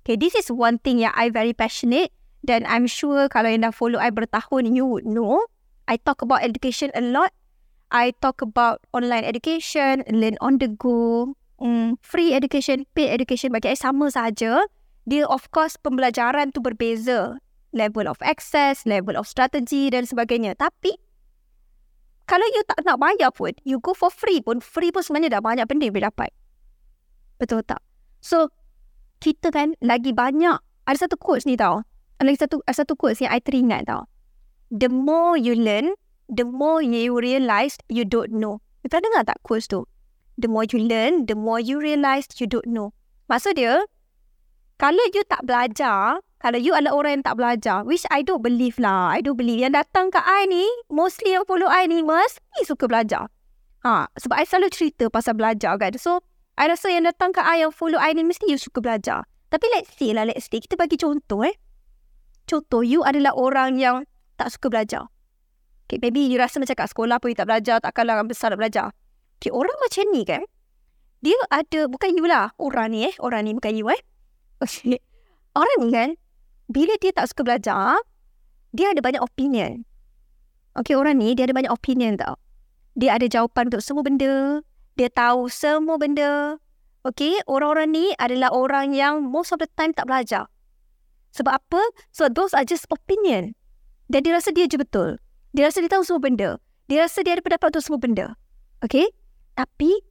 Okay, 0.00 0.16
this 0.16 0.32
is 0.32 0.48
one 0.48 0.80
thing 0.80 0.96
yang 0.96 1.12
I 1.12 1.28
very 1.28 1.52
passionate 1.52 2.08
dan 2.40 2.64
I'm 2.64 2.88
sure 2.88 3.28
kalau 3.28 3.52
yang 3.52 3.68
dah 3.68 3.74
follow 3.74 4.00
I 4.00 4.08
bertahun, 4.08 4.72
you 4.72 4.88
would 4.88 5.04
know. 5.04 5.44
I 5.84 6.00
talk 6.00 6.24
about 6.24 6.40
education 6.40 6.88
a 6.96 7.04
lot 7.04 7.36
I 7.90 8.14
talk 8.22 8.38
about 8.38 8.86
online 8.94 9.26
education, 9.26 10.06
learn 10.06 10.38
on 10.38 10.62
the 10.62 10.70
go, 10.70 11.34
um, 11.60 12.00
free 12.00 12.32
education, 12.32 12.88
paid 12.96 13.12
education 13.12 13.52
bagi 13.52 13.70
saya 13.70 13.92
sama 13.92 14.08
saja. 14.10 14.64
Dia 15.06 15.28
of 15.28 15.48
course 15.54 15.76
pembelajaran 15.78 16.50
tu 16.56 16.64
berbeza. 16.64 17.38
Level 17.70 18.10
of 18.10 18.18
access, 18.24 18.82
level 18.82 19.14
of 19.14 19.30
strategy 19.30 19.92
dan 19.94 20.02
sebagainya. 20.02 20.58
Tapi 20.58 20.98
kalau 22.26 22.46
you 22.50 22.62
tak 22.66 22.82
nak 22.82 22.98
bayar 22.98 23.30
pun, 23.30 23.54
you 23.62 23.78
go 23.78 23.94
for 23.94 24.10
free 24.10 24.42
pun, 24.42 24.58
free 24.58 24.90
pun 24.90 25.02
sebenarnya 25.02 25.38
dah 25.38 25.42
banyak 25.42 25.66
benda 25.66 25.86
yang 25.86 25.94
boleh 25.94 26.10
dapat. 26.10 26.30
Betul 27.38 27.62
tak? 27.66 27.82
So, 28.22 28.54
kita 29.18 29.50
kan 29.50 29.74
lagi 29.82 30.14
banyak, 30.14 30.58
ada 30.86 30.98
satu 30.98 31.18
quotes 31.18 31.46
ni 31.46 31.58
tau. 31.58 31.82
Ada 32.22 32.46
satu, 32.46 32.62
ada 32.66 32.76
satu 32.86 32.94
quotes 32.94 33.18
yang 33.18 33.34
I 33.34 33.42
teringat 33.42 33.90
tau. 33.90 34.06
The 34.70 34.86
more 34.86 35.34
you 35.34 35.58
learn, 35.58 35.98
the 36.30 36.46
more 36.46 36.78
you 36.82 37.18
realize 37.18 37.74
you 37.90 38.06
don't 38.06 38.30
know. 38.30 38.62
You 38.86 38.94
pernah 38.94 39.10
dengar 39.10 39.22
tak 39.34 39.38
quotes 39.42 39.66
tu? 39.66 39.90
The 40.40 40.48
more 40.48 40.64
you 40.64 40.80
learn, 40.80 41.28
the 41.28 41.36
more 41.36 41.60
you 41.60 41.76
realise 41.76 42.26
you 42.40 42.48
don't 42.48 42.66
know. 42.66 42.96
Maksud 43.28 43.60
dia, 43.60 43.84
kalau 44.80 45.04
you 45.12 45.20
tak 45.28 45.44
belajar, 45.44 46.24
kalau 46.40 46.56
you 46.56 46.72
adalah 46.72 46.96
orang 46.96 47.20
yang 47.20 47.24
tak 47.28 47.36
belajar, 47.36 47.84
which 47.84 48.08
I 48.08 48.24
don't 48.24 48.40
believe 48.40 48.80
lah. 48.80 49.12
I 49.12 49.20
don't 49.20 49.36
believe. 49.36 49.60
Yang 49.60 49.84
datang 49.84 50.08
ke 50.08 50.18
I 50.24 50.48
ni, 50.48 50.64
mostly 50.88 51.36
yang 51.36 51.44
follow 51.44 51.68
I 51.68 51.84
ni, 51.84 52.00
mesti 52.00 52.64
suka 52.64 52.88
belajar. 52.88 53.28
Ha, 53.84 54.08
sebab 54.16 54.40
I 54.40 54.48
selalu 54.48 54.72
cerita 54.72 55.12
pasal 55.12 55.36
belajar 55.36 55.76
kan. 55.76 55.92
So, 56.00 56.24
I 56.56 56.72
rasa 56.72 56.88
yang 56.88 57.04
datang 57.04 57.36
ke 57.36 57.44
I 57.44 57.60
yang 57.60 57.72
follow 57.76 58.00
I 58.00 58.16
ni, 58.16 58.24
mesti 58.24 58.48
you 58.48 58.56
suka 58.56 58.80
belajar. 58.80 59.28
Tapi 59.52 59.68
let's 59.76 59.92
say 60.00 60.16
lah, 60.16 60.24
let's 60.24 60.48
say. 60.48 60.60
Kita 60.64 60.80
bagi 60.80 60.96
contoh 60.96 61.44
eh. 61.44 61.56
Contoh, 62.48 62.80
you 62.80 63.04
adalah 63.04 63.36
orang 63.36 63.76
yang 63.76 64.08
tak 64.40 64.48
suka 64.48 64.72
belajar. 64.72 65.12
Okay, 65.84 66.00
maybe 66.00 66.24
you 66.24 66.40
rasa 66.40 66.56
macam 66.62 66.78
kat 66.78 66.88
sekolah 66.88 67.18
pun 67.20 67.34
you 67.34 67.38
tak 67.38 67.50
belajar, 67.50 67.82
takkanlah 67.84 68.22
besar 68.24 68.54
nak 68.54 68.64
belajar. 68.64 68.94
Okay, 69.40 69.48
orang 69.48 69.72
macam 69.80 70.04
ni 70.12 70.22
kan, 70.28 70.44
dia 71.24 71.32
ada, 71.48 71.88
bukan 71.88 72.12
you 72.12 72.28
lah, 72.28 72.52
orang 72.60 72.92
ni 72.92 73.08
eh, 73.08 73.14
orang 73.24 73.48
ni 73.48 73.56
bukan 73.56 73.72
you 73.72 73.88
eh. 73.88 73.96
Okay. 74.60 75.00
Orang 75.56 75.78
ni 75.80 75.88
kan, 75.88 76.08
bila 76.68 76.92
dia 77.00 77.08
tak 77.16 77.32
suka 77.32 77.40
belajar, 77.48 77.96
dia 78.76 78.92
ada 78.92 79.00
banyak 79.00 79.24
opinion. 79.24 79.88
Okay, 80.76 80.92
orang 80.92 81.18
ni 81.18 81.32
dia 81.32 81.48
ada 81.48 81.56
banyak 81.56 81.72
opinion 81.72 82.20
tau. 82.20 82.36
Dia 82.94 83.16
ada 83.16 83.24
jawapan 83.26 83.72
untuk 83.72 83.80
semua 83.80 84.04
benda. 84.04 84.60
Dia 85.00 85.08
tahu 85.08 85.48
semua 85.48 85.96
benda. 85.96 86.60
Okay, 87.00 87.40
orang-orang 87.48 87.96
ni 87.96 88.04
adalah 88.20 88.52
orang 88.52 88.92
yang 88.92 89.24
most 89.24 89.56
of 89.56 89.58
the 89.58 89.66
time 89.72 89.96
tak 89.96 90.04
belajar. 90.04 90.52
Sebab 91.32 91.56
apa? 91.56 91.80
So, 92.12 92.28
those 92.28 92.52
are 92.52 92.68
just 92.68 92.84
opinion. 92.92 93.56
Dan 94.12 94.28
dia 94.28 94.36
rasa 94.36 94.52
dia 94.52 94.68
je 94.68 94.76
betul. 94.76 95.16
Dia 95.56 95.72
rasa 95.72 95.80
dia 95.80 95.88
tahu 95.88 96.04
semua 96.04 96.20
benda. 96.20 96.60
Dia 96.92 97.08
rasa 97.08 97.24
dia 97.24 97.38
ada 97.38 97.42
pendapat 97.42 97.72
untuk 97.72 97.82
semua 97.82 98.00
benda. 98.02 98.26
Okay? 98.84 99.08
Tapi, 99.54 100.02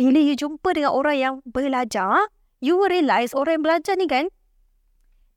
bila 0.00 0.18
you 0.20 0.36
jumpa 0.36 0.72
dengan 0.72 0.92
orang 0.96 1.16
yang 1.16 1.34
belajar, 1.44 2.28
you 2.60 2.76
will 2.76 2.88
realise 2.88 3.32
orang 3.36 3.60
yang 3.60 3.64
belajar 3.64 3.94
ni 3.96 4.08
kan, 4.08 4.28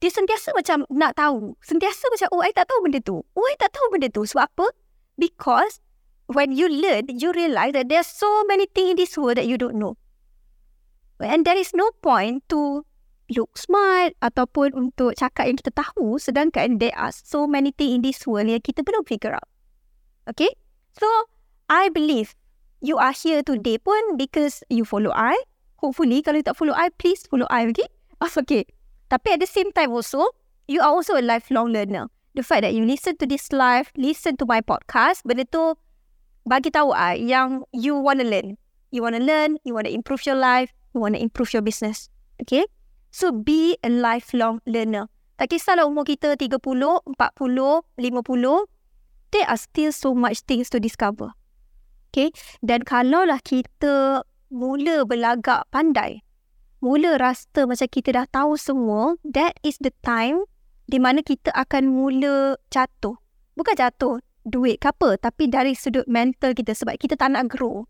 dia 0.04 0.12
sentiasa 0.12 0.52
macam 0.52 0.84
nak 0.92 1.16
tahu. 1.16 1.56
Sentiasa 1.64 2.12
macam, 2.12 2.28
oh, 2.36 2.44
I 2.44 2.52
tak 2.52 2.68
tahu 2.68 2.84
benda 2.84 3.00
tu. 3.00 3.24
Oh, 3.24 3.46
I 3.48 3.56
tak 3.56 3.72
tahu 3.72 3.88
benda 3.96 4.12
tu. 4.12 4.28
Sebab 4.28 4.52
apa? 4.52 4.68
Because 5.16 5.80
when 6.28 6.52
you 6.52 6.68
learn, 6.68 7.08
you 7.08 7.32
realise 7.32 7.72
that 7.72 7.88
there's 7.88 8.12
so 8.12 8.44
many 8.44 8.68
things 8.68 8.96
in 8.96 8.98
this 9.00 9.16
world 9.16 9.40
that 9.40 9.48
you 9.48 9.56
don't 9.56 9.80
know. 9.80 9.96
And 11.24 11.48
there 11.48 11.56
is 11.56 11.72
no 11.72 11.88
point 12.04 12.44
to 12.52 12.84
look 13.32 13.56
smart 13.56 14.20
ataupun 14.20 14.76
untuk 14.76 15.16
cakap 15.16 15.48
yang 15.48 15.56
kita 15.56 15.72
tahu 15.72 16.20
sedangkan 16.20 16.84
there 16.84 16.94
are 17.00 17.16
so 17.16 17.48
many 17.48 17.72
things 17.72 17.96
in 17.96 18.02
this 18.04 18.28
world 18.28 18.52
yang 18.52 18.60
kita 18.60 18.84
belum 18.84 19.08
figure 19.08 19.32
out. 19.32 19.48
Okay? 20.28 20.52
So, 21.00 21.08
I 21.72 21.88
believe 21.88 22.36
you 22.84 23.00
are 23.00 23.16
here 23.16 23.40
today 23.42 23.80
pun 23.80 24.20
because 24.20 24.62
you 24.68 24.84
follow 24.84 25.16
I. 25.16 25.40
Hopefully, 25.80 26.20
kalau 26.20 26.44
you 26.44 26.46
tak 26.46 26.60
follow 26.60 26.76
I, 26.76 26.92
please 26.92 27.24
follow 27.26 27.48
I, 27.48 27.66
okay? 27.72 27.88
Okay. 28.44 28.68
Tapi 29.12 29.36
at 29.36 29.40
the 29.40 29.50
same 29.50 29.72
time 29.72 29.92
also, 29.92 30.36
you 30.68 30.84
are 30.84 30.92
also 30.92 31.16
a 31.16 31.24
lifelong 31.24 31.72
learner. 31.72 32.08
The 32.36 32.44
fact 32.44 32.64
that 32.68 32.76
you 32.76 32.84
listen 32.84 33.16
to 33.20 33.26
this 33.28 33.52
live, 33.52 33.92
listen 33.96 34.36
to 34.40 34.46
my 34.48 34.64
podcast, 34.64 35.24
benda 35.28 35.48
tu 35.48 35.76
bagi 36.48 36.72
tahu 36.72 36.96
I 36.96 37.20
yang 37.20 37.68
you 37.76 37.96
want 38.00 38.24
to 38.24 38.28
learn. 38.28 38.60
You 38.96 39.04
want 39.04 39.16
to 39.20 39.24
learn, 39.24 39.60
you 39.64 39.76
want 39.76 39.88
to 39.88 39.94
improve 39.94 40.24
your 40.28 40.40
life, 40.40 40.72
you 40.96 41.04
want 41.04 41.16
to 41.16 41.22
improve 41.22 41.52
your 41.52 41.64
business. 41.64 42.08
Okay? 42.42 42.64
So, 43.14 43.32
be 43.32 43.78
a 43.86 43.90
lifelong 43.92 44.64
learner. 44.66 45.12
Tak 45.38 45.54
kisahlah 45.54 45.86
umur 45.86 46.08
kita 46.08 46.34
30, 46.40 46.58
40, 46.58 47.06
50, 47.14 48.66
there 49.34 49.46
are 49.50 49.60
still 49.60 49.92
so 49.92 50.14
much 50.16 50.42
things 50.46 50.70
to 50.74 50.80
discover. 50.80 51.34
Okay? 52.14 52.30
Dan 52.62 52.86
kalaulah 52.86 53.42
kita 53.42 54.22
mula 54.54 55.02
berlagak 55.02 55.66
pandai, 55.74 56.22
mula 56.78 57.18
rasa 57.18 57.66
macam 57.66 57.90
kita 57.90 58.14
dah 58.14 58.30
tahu 58.30 58.54
semua, 58.54 59.18
that 59.26 59.58
is 59.66 59.82
the 59.82 59.90
time 60.06 60.46
di 60.86 61.02
mana 61.02 61.26
kita 61.26 61.50
akan 61.58 61.90
mula 61.90 62.62
jatuh. 62.70 63.18
Bukan 63.58 63.74
jatuh 63.74 64.22
duit 64.46 64.78
ke 64.78 64.94
apa, 64.94 65.18
tapi 65.18 65.50
dari 65.50 65.74
sudut 65.74 66.06
mental 66.06 66.54
kita 66.54 66.78
sebab 66.78 67.02
kita 67.02 67.18
tak 67.18 67.34
nak 67.34 67.50
grow. 67.50 67.90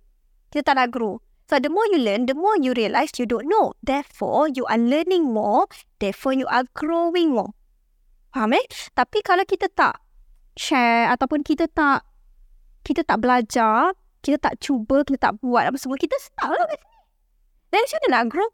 Kita 0.56 0.72
tak 0.72 0.76
nak 0.80 0.96
grow. 0.96 1.20
So 1.52 1.60
the 1.60 1.68
more 1.68 1.84
you 1.92 2.00
learn, 2.00 2.32
the 2.32 2.38
more 2.38 2.56
you 2.56 2.72
realise 2.72 3.12
you 3.20 3.28
don't 3.28 3.52
know. 3.52 3.76
Therefore, 3.84 4.48
you 4.48 4.64
are 4.72 4.80
learning 4.80 5.28
more. 5.28 5.68
Therefore, 6.00 6.32
you 6.32 6.48
are 6.48 6.64
growing 6.72 7.36
more. 7.36 7.52
Faham 8.32 8.56
eh? 8.56 8.66
Tapi 8.96 9.20
kalau 9.22 9.44
kita 9.44 9.68
tak 9.70 10.00
share 10.56 11.12
ataupun 11.12 11.44
kita 11.44 11.68
tak 11.68 12.08
kita 12.88 13.04
tak 13.04 13.22
belajar, 13.22 13.96
kita 14.24 14.40
tak 14.40 14.64
cuba, 14.64 15.04
kita 15.04 15.20
tak 15.20 15.34
buat 15.44 15.68
apa 15.68 15.76
semua, 15.76 16.00
kita 16.00 16.16
stuck 16.18 16.56
lah 16.56 16.66
kat 16.72 16.80
sini. 16.80 17.00
Dan 17.70 17.80
macam 17.84 17.98
mana 18.00 18.08
nak 18.16 18.26
grow? 18.32 18.50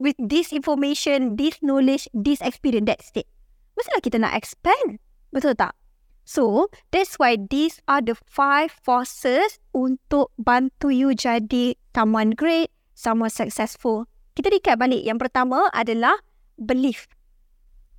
with 0.00 0.16
this 0.18 0.50
information, 0.50 1.36
this 1.36 1.60
knowledge, 1.60 2.08
this 2.16 2.40
experience, 2.40 2.88
that's 2.88 3.12
it. 3.14 3.28
Mestilah 3.76 4.02
kita 4.02 4.16
nak 4.18 4.34
expand. 4.34 4.98
Betul 5.30 5.54
tak? 5.54 5.76
So, 6.24 6.72
that's 6.90 7.20
why 7.20 7.36
these 7.36 7.78
are 7.86 8.00
the 8.00 8.16
five 8.16 8.72
forces 8.72 9.60
untuk 9.76 10.32
bantu 10.40 10.88
you 10.90 11.12
jadi 11.12 11.76
someone 11.92 12.32
great, 12.32 12.72
someone 12.96 13.30
successful. 13.30 14.08
Kita 14.34 14.48
recap 14.48 14.80
balik. 14.80 15.04
Yang 15.04 15.28
pertama 15.28 15.68
adalah 15.76 16.16
belief. 16.56 17.06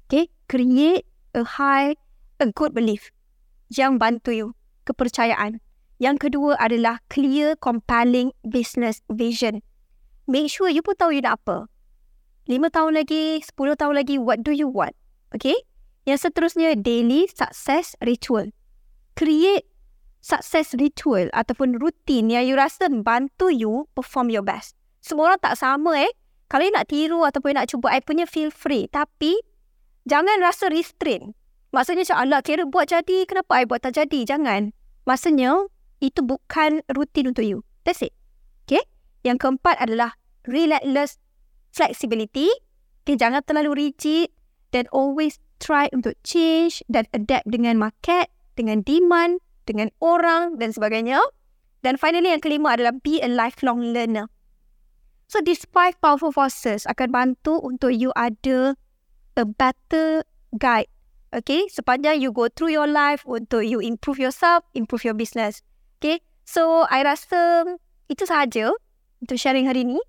Okay? 0.10 0.34
Create 0.50 1.06
a 1.38 1.46
high, 1.46 1.96
a 2.42 2.50
good 2.50 2.74
belief 2.74 3.14
yang 3.72 4.02
bantu 4.02 4.34
you. 4.34 4.48
Kepercayaan. 4.88 5.62
Yang 6.02 6.28
kedua 6.28 6.58
adalah 6.58 6.98
clear, 7.14 7.54
compelling 7.62 8.34
business 8.42 9.06
vision. 9.06 9.62
Make 10.26 10.50
sure 10.50 10.74
you 10.74 10.82
pun 10.82 10.98
tahu 10.98 11.14
you 11.14 11.22
nak 11.22 11.46
apa 11.46 11.70
lima 12.50 12.68
tahun 12.74 12.98
lagi, 12.98 13.40
sepuluh 13.40 13.78
tahun 13.78 14.02
lagi, 14.02 14.18
what 14.18 14.42
do 14.42 14.52
you 14.52 14.66
want? 14.66 14.92
Okay? 15.32 15.56
Yang 16.04 16.30
seterusnya, 16.30 16.76
daily 16.76 17.30
success 17.30 17.94
ritual. 18.02 18.50
Create 19.14 19.64
success 20.20 20.74
ritual 20.76 21.30
ataupun 21.32 21.78
rutin 21.78 22.28
yang 22.28 22.44
you 22.44 22.58
rasa 22.58 22.90
bantu 22.90 23.54
you 23.54 23.86
perform 23.94 24.28
your 24.28 24.44
best. 24.44 24.74
Semua 25.02 25.34
orang 25.34 25.42
tak 25.42 25.56
sama 25.58 25.98
eh. 25.98 26.12
Kalau 26.52 26.68
you 26.68 26.74
nak 26.74 26.92
tiru 26.92 27.24
ataupun 27.24 27.56
nak 27.56 27.72
cuba, 27.72 27.96
I 27.96 28.04
punya 28.04 28.28
feel 28.28 28.52
free. 28.52 28.92
Tapi, 28.92 29.40
jangan 30.04 30.44
rasa 30.44 30.68
restrain. 30.68 31.32
Maksudnya 31.72 32.04
macam, 32.04 32.18
Allah 32.28 32.40
kira 32.44 32.68
buat 32.68 32.92
jadi, 32.92 33.24
kenapa 33.24 33.64
I 33.64 33.64
buat 33.64 33.80
tak 33.80 33.96
jadi? 33.96 34.28
Jangan. 34.28 34.76
Maksudnya, 35.08 35.72
itu 36.02 36.26
bukan 36.26 36.82
rutin 36.92 37.30
untuk 37.32 37.46
you. 37.46 37.62
That's 37.86 38.02
it. 38.02 38.12
Okay? 38.66 38.82
Yang 39.22 39.48
keempat 39.48 39.78
adalah 39.78 40.18
relentless 40.50 41.22
flexibility. 41.72 42.50
Okay, 43.02 43.18
jangan 43.18 43.42
terlalu 43.46 43.90
rigid 43.90 44.30
dan 44.74 44.86
always 44.94 45.42
try 45.58 45.90
untuk 45.94 46.18
change 46.22 46.82
dan 46.90 47.06
adapt 47.14 47.46
dengan 47.50 47.78
market, 47.78 48.30
dengan 48.58 48.86
demand, 48.86 49.42
dengan 49.66 49.90
orang 50.02 50.58
dan 50.58 50.74
sebagainya. 50.74 51.22
Dan 51.82 51.98
finally 51.98 52.30
yang 52.30 52.42
kelima 52.42 52.78
adalah 52.78 52.94
be 53.02 53.18
a 53.22 53.30
lifelong 53.30 53.94
learner. 53.94 54.30
So 55.32 55.40
these 55.42 55.66
five 55.72 55.98
powerful 55.98 56.30
forces 56.36 56.86
akan 56.86 57.10
bantu 57.10 57.58
untuk 57.64 57.96
you 57.96 58.14
ada 58.14 58.76
a 59.40 59.46
better 59.48 60.28
guide. 60.60 60.92
Okay, 61.32 61.72
sepanjang 61.72 62.20
you 62.20 62.36
go 62.36 62.52
through 62.52 62.76
your 62.76 62.92
life 62.92 63.24
untuk 63.24 63.64
you 63.64 63.80
improve 63.80 64.20
yourself, 64.20 64.68
improve 64.76 65.08
your 65.08 65.16
business. 65.16 65.64
Okay, 66.02 66.18
so 66.50 66.90
I 66.90 67.06
rasa 67.06 67.78
itu 68.10 68.26
sahaja 68.26 68.74
untuk 69.22 69.38
sharing 69.38 69.70
hari 69.70 69.86
ini. 69.86 70.02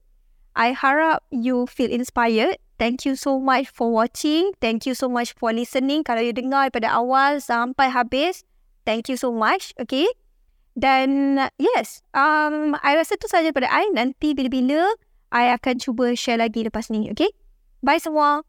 I 0.57 0.73
harap 0.73 1.21
you 1.29 1.69
feel 1.69 1.93
inspired. 1.93 2.57
Thank 2.81 3.05
you 3.05 3.13
so 3.13 3.37
much 3.37 3.69
for 3.69 3.93
watching. 3.93 4.57
Thank 4.57 4.89
you 4.89 4.97
so 4.97 5.13
much 5.13 5.37
for 5.37 5.53
listening. 5.53 6.01
Kalau 6.01 6.25
you 6.25 6.33
dengar 6.33 6.73
daripada 6.73 6.97
awal 6.97 7.45
sampai 7.45 7.93
habis, 7.93 8.49
thank 8.89 9.13
you 9.13 9.21
so 9.21 9.37
much. 9.37 9.77
Okay. 9.77 10.09
Dan 10.73 11.37
yes, 11.61 12.01
um, 12.17 12.73
I 12.81 12.97
rasa 12.97 13.21
tu 13.21 13.29
saja 13.29 13.53
pada 13.53 13.69
I. 13.69 13.93
Nanti 13.93 14.33
bila-bila, 14.33 14.97
I 15.29 15.53
akan 15.53 15.77
cuba 15.77 16.17
share 16.17 16.41
lagi 16.41 16.65
lepas 16.65 16.89
ni. 16.89 17.13
Okay. 17.13 17.37
Bye 17.85 18.01
semua. 18.01 18.49